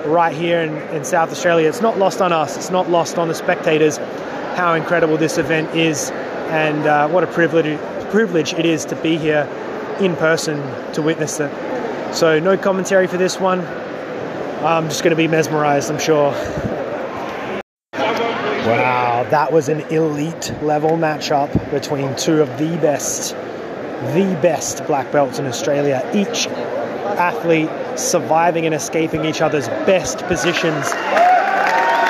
[0.05, 1.67] right here in, in South Australia.
[1.67, 3.97] It's not lost on us, it's not lost on the spectators
[4.55, 6.11] how incredible this event is
[6.49, 7.77] and uh, what a privilege,
[8.09, 9.43] privilege it is to be here
[9.99, 10.57] in person
[10.93, 11.51] to witness it.
[12.15, 13.59] So, no commentary for this one.
[14.63, 16.31] I'm just going to be mesmerized, I'm sure.
[18.65, 23.31] Wow, that was an elite level matchup between two of the best,
[24.13, 26.09] the best black belts in Australia.
[26.15, 30.91] Each athlete surviving and escaping each other's best positions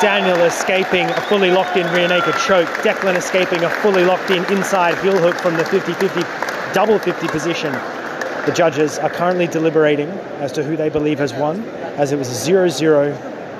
[0.01, 2.67] Daniel escaping a fully locked in rear naked choke.
[2.83, 6.21] Declan escaping a fully locked in inside heel hook from the 50 50
[6.73, 7.71] double 50 position.
[8.45, 11.63] The judges are currently deliberating as to who they believe has won,
[11.95, 13.13] as it was 0 0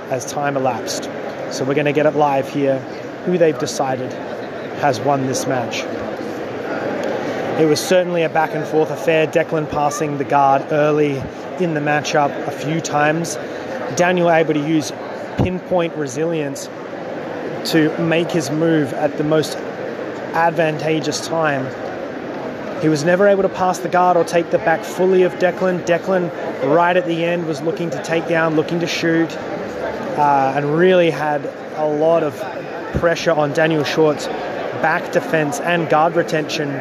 [0.10, 1.06] as time elapsed.
[1.52, 2.80] So we're going to get it live here
[3.26, 4.12] who they've decided
[4.82, 5.84] has won this match.
[7.62, 9.26] It was certainly a back and forth affair.
[9.26, 11.24] Declan passing the guard early
[11.62, 13.36] in the matchup a few times.
[13.96, 14.92] Daniel able to use
[15.38, 16.68] pinpoint resilience
[17.72, 19.56] to make his move at the most
[20.36, 21.66] advantageous time.
[22.82, 25.86] He was never able to pass the guard or take the back fully of Declan.
[25.86, 26.30] Declan,
[26.76, 29.32] right at the end, was looking to take down, looking to shoot,
[30.18, 31.46] uh, and really had
[31.78, 32.36] a lot of
[33.00, 34.28] pressure on Daniel Schuardt's
[34.82, 36.80] back defense and guard retention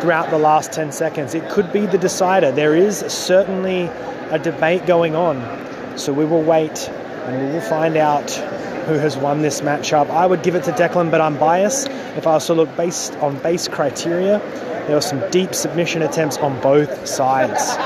[0.00, 1.34] throughout the last 10 seconds.
[1.34, 2.52] It could be the decider.
[2.52, 3.82] There is certainly
[4.30, 6.90] a debate going on, so we will wait
[7.24, 10.10] and we will find out who has won this matchup.
[10.10, 11.88] I would give it to Declan, but I'm biased.
[12.16, 14.38] If I also look based on base criteria,
[14.86, 17.76] there were some deep submission attempts on both sides.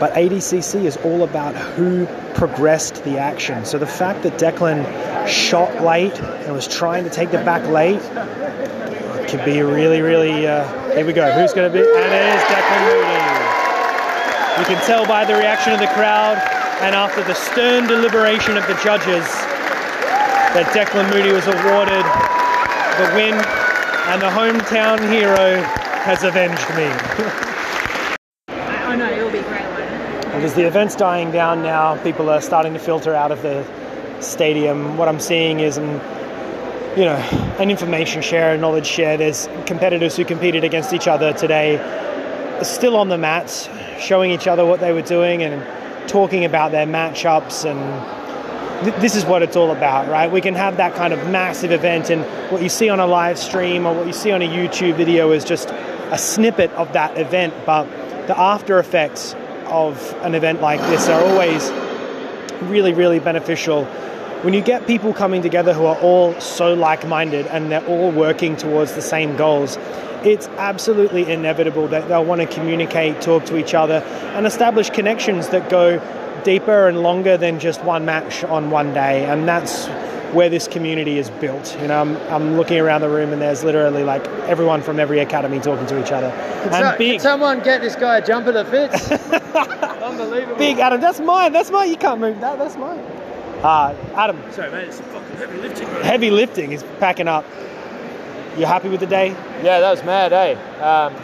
[0.00, 3.64] But ADCC is all about who progressed the action.
[3.64, 4.84] So the fact that Declan
[5.26, 8.02] shot late and was trying to take the back late
[9.28, 10.46] could be really, really.
[10.46, 11.30] Uh, here we go.
[11.32, 11.80] Who's going to be?
[11.80, 13.16] And it is Declan Moody.
[14.60, 18.66] You can tell by the reaction of the crowd and after the stern deliberation of
[18.66, 19.24] the judges
[20.52, 22.04] that Declan Moody was awarded
[22.96, 23.34] the win
[24.08, 25.60] and the hometown hero
[26.04, 26.86] has avenged me.
[28.48, 29.66] I know, it'll be great.
[30.34, 33.64] Because the event's dying down now, people are starting to filter out of the
[34.20, 35.88] stadium, what I'm seeing is an,
[36.96, 37.16] you know,
[37.58, 39.16] an information share, a knowledge share.
[39.16, 41.78] There's competitors who competed against each other today,
[42.62, 43.68] still on the mats,
[43.98, 45.62] showing each other what they were doing and
[46.06, 47.80] talking about their matchups and
[48.84, 50.30] th- this is what it's all about, right?
[50.30, 53.38] We can have that kind of massive event, and what you see on a live
[53.38, 57.18] stream or what you see on a YouTube video is just a snippet of that
[57.18, 57.84] event, but
[58.26, 59.34] the after effects
[59.66, 61.70] of an event like this are always
[62.70, 63.84] really, really beneficial.
[64.42, 68.12] When you get people coming together who are all so like minded and they're all
[68.12, 69.76] working towards the same goals,
[70.26, 74.02] it's absolutely inevitable that they'll want to communicate, talk to each other,
[74.34, 75.98] and establish connections that go
[76.44, 79.24] deeper and longer than just one match on one day.
[79.24, 79.86] And that's
[80.32, 81.76] where this community is built.
[81.80, 85.20] You know, I'm, I'm looking around the room and there's literally like everyone from every
[85.20, 86.30] academy talking to each other.
[86.30, 89.10] Can, and so- big, can someone get this guy a jumper that fits?
[90.02, 90.56] Unbelievable.
[90.56, 91.52] big Adam, that's mine.
[91.52, 91.88] That's mine.
[91.90, 92.58] You can't move that.
[92.58, 92.98] That's mine.
[93.62, 95.88] Uh, Adam, Sorry, mate, it's fucking heavy lifting.
[95.88, 96.02] Bro.
[96.02, 97.44] heavy lifting is packing up.
[98.56, 99.28] You happy with the day?
[99.62, 100.54] Yeah, that was mad, eh?
[100.80, 101.14] Um,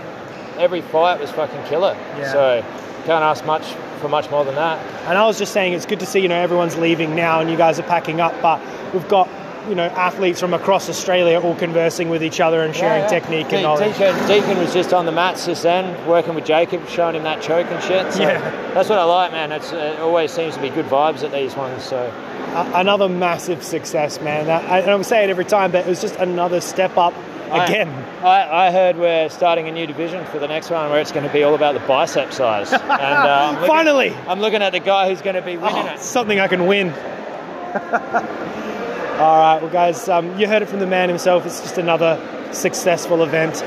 [0.59, 1.95] every fight was fucking killer.
[2.19, 2.33] Yeah.
[2.33, 2.65] So
[3.07, 3.65] can't ask much
[4.01, 4.79] for much more than that.
[5.09, 7.51] And I was just saying, it's good to see you know everyone's leaving now, and
[7.51, 8.35] you guys are packing up.
[8.43, 8.61] But
[8.93, 9.29] we've got
[9.69, 13.21] you know athletes from across Australia all conversing with each other and sharing Yeah, yeah.
[13.21, 13.97] technique De- and knowledge.
[13.97, 17.41] Deacon, Deacon was just on the mats just then, working with Jacob, showing him that
[17.41, 18.13] choke and shit.
[18.13, 18.41] So Yeah.
[18.75, 19.53] that's what I like, man.
[19.53, 21.83] It's, it always seems to be good vibes at these ones.
[21.85, 22.13] So
[22.55, 24.47] A- another massive success, man.
[24.47, 27.15] That, I, and I'm saying it every time, but it was just another step up
[27.51, 27.89] again.
[28.23, 31.13] I, I, I heard we're starting a new division for the next one where it's
[31.13, 32.73] going to be all about the bicep size.
[32.73, 34.15] And uh, I'm looking, Finally!
[34.29, 35.99] I'm looking at the guy who's going to be winning Oh, it.
[36.01, 36.91] something I can win.
[37.73, 41.47] All right, well, guys, um, you heard it from the man himself.
[41.47, 42.19] It's just another
[42.53, 43.63] successful event.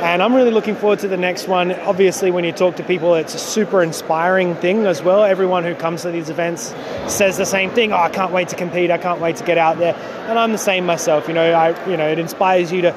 [0.00, 1.72] And I'm really looking forward to the next one.
[1.72, 5.24] Obviously, when you talk to people, it's a super inspiring thing as well.
[5.24, 6.74] Everyone who comes to these events
[7.06, 7.92] says the same thing.
[7.92, 8.90] Oh, I can't wait to compete.
[8.90, 9.94] I can't wait to get out there.
[10.26, 11.28] And I'm the same myself.
[11.28, 12.94] You know, I, you know, it inspires you to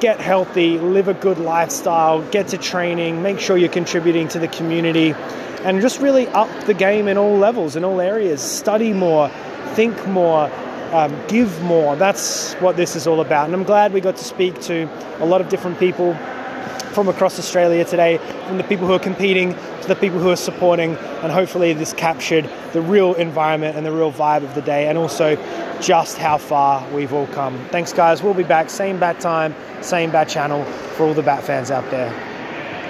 [0.00, 4.48] get healthy, live a good lifestyle, get to training, make sure you're contributing to the
[4.48, 5.12] community,
[5.64, 8.40] and just really up the game in all levels, in all areas.
[8.40, 9.28] Study more,
[9.74, 10.50] think more,
[10.92, 11.94] um, give more.
[11.96, 13.44] That's what this is all about.
[13.44, 14.88] And I'm glad we got to speak to
[15.22, 16.16] a lot of different people
[16.98, 18.18] from across Australia today,
[18.48, 21.92] from the people who are competing to the people who are supporting, and hopefully this
[21.92, 25.36] captured the real environment and the real vibe of the day, and also
[25.80, 27.56] just how far we've all come.
[27.66, 28.20] Thanks, guys.
[28.20, 30.64] We'll be back, same bat time, same bat channel
[30.96, 32.27] for all the bat fans out there.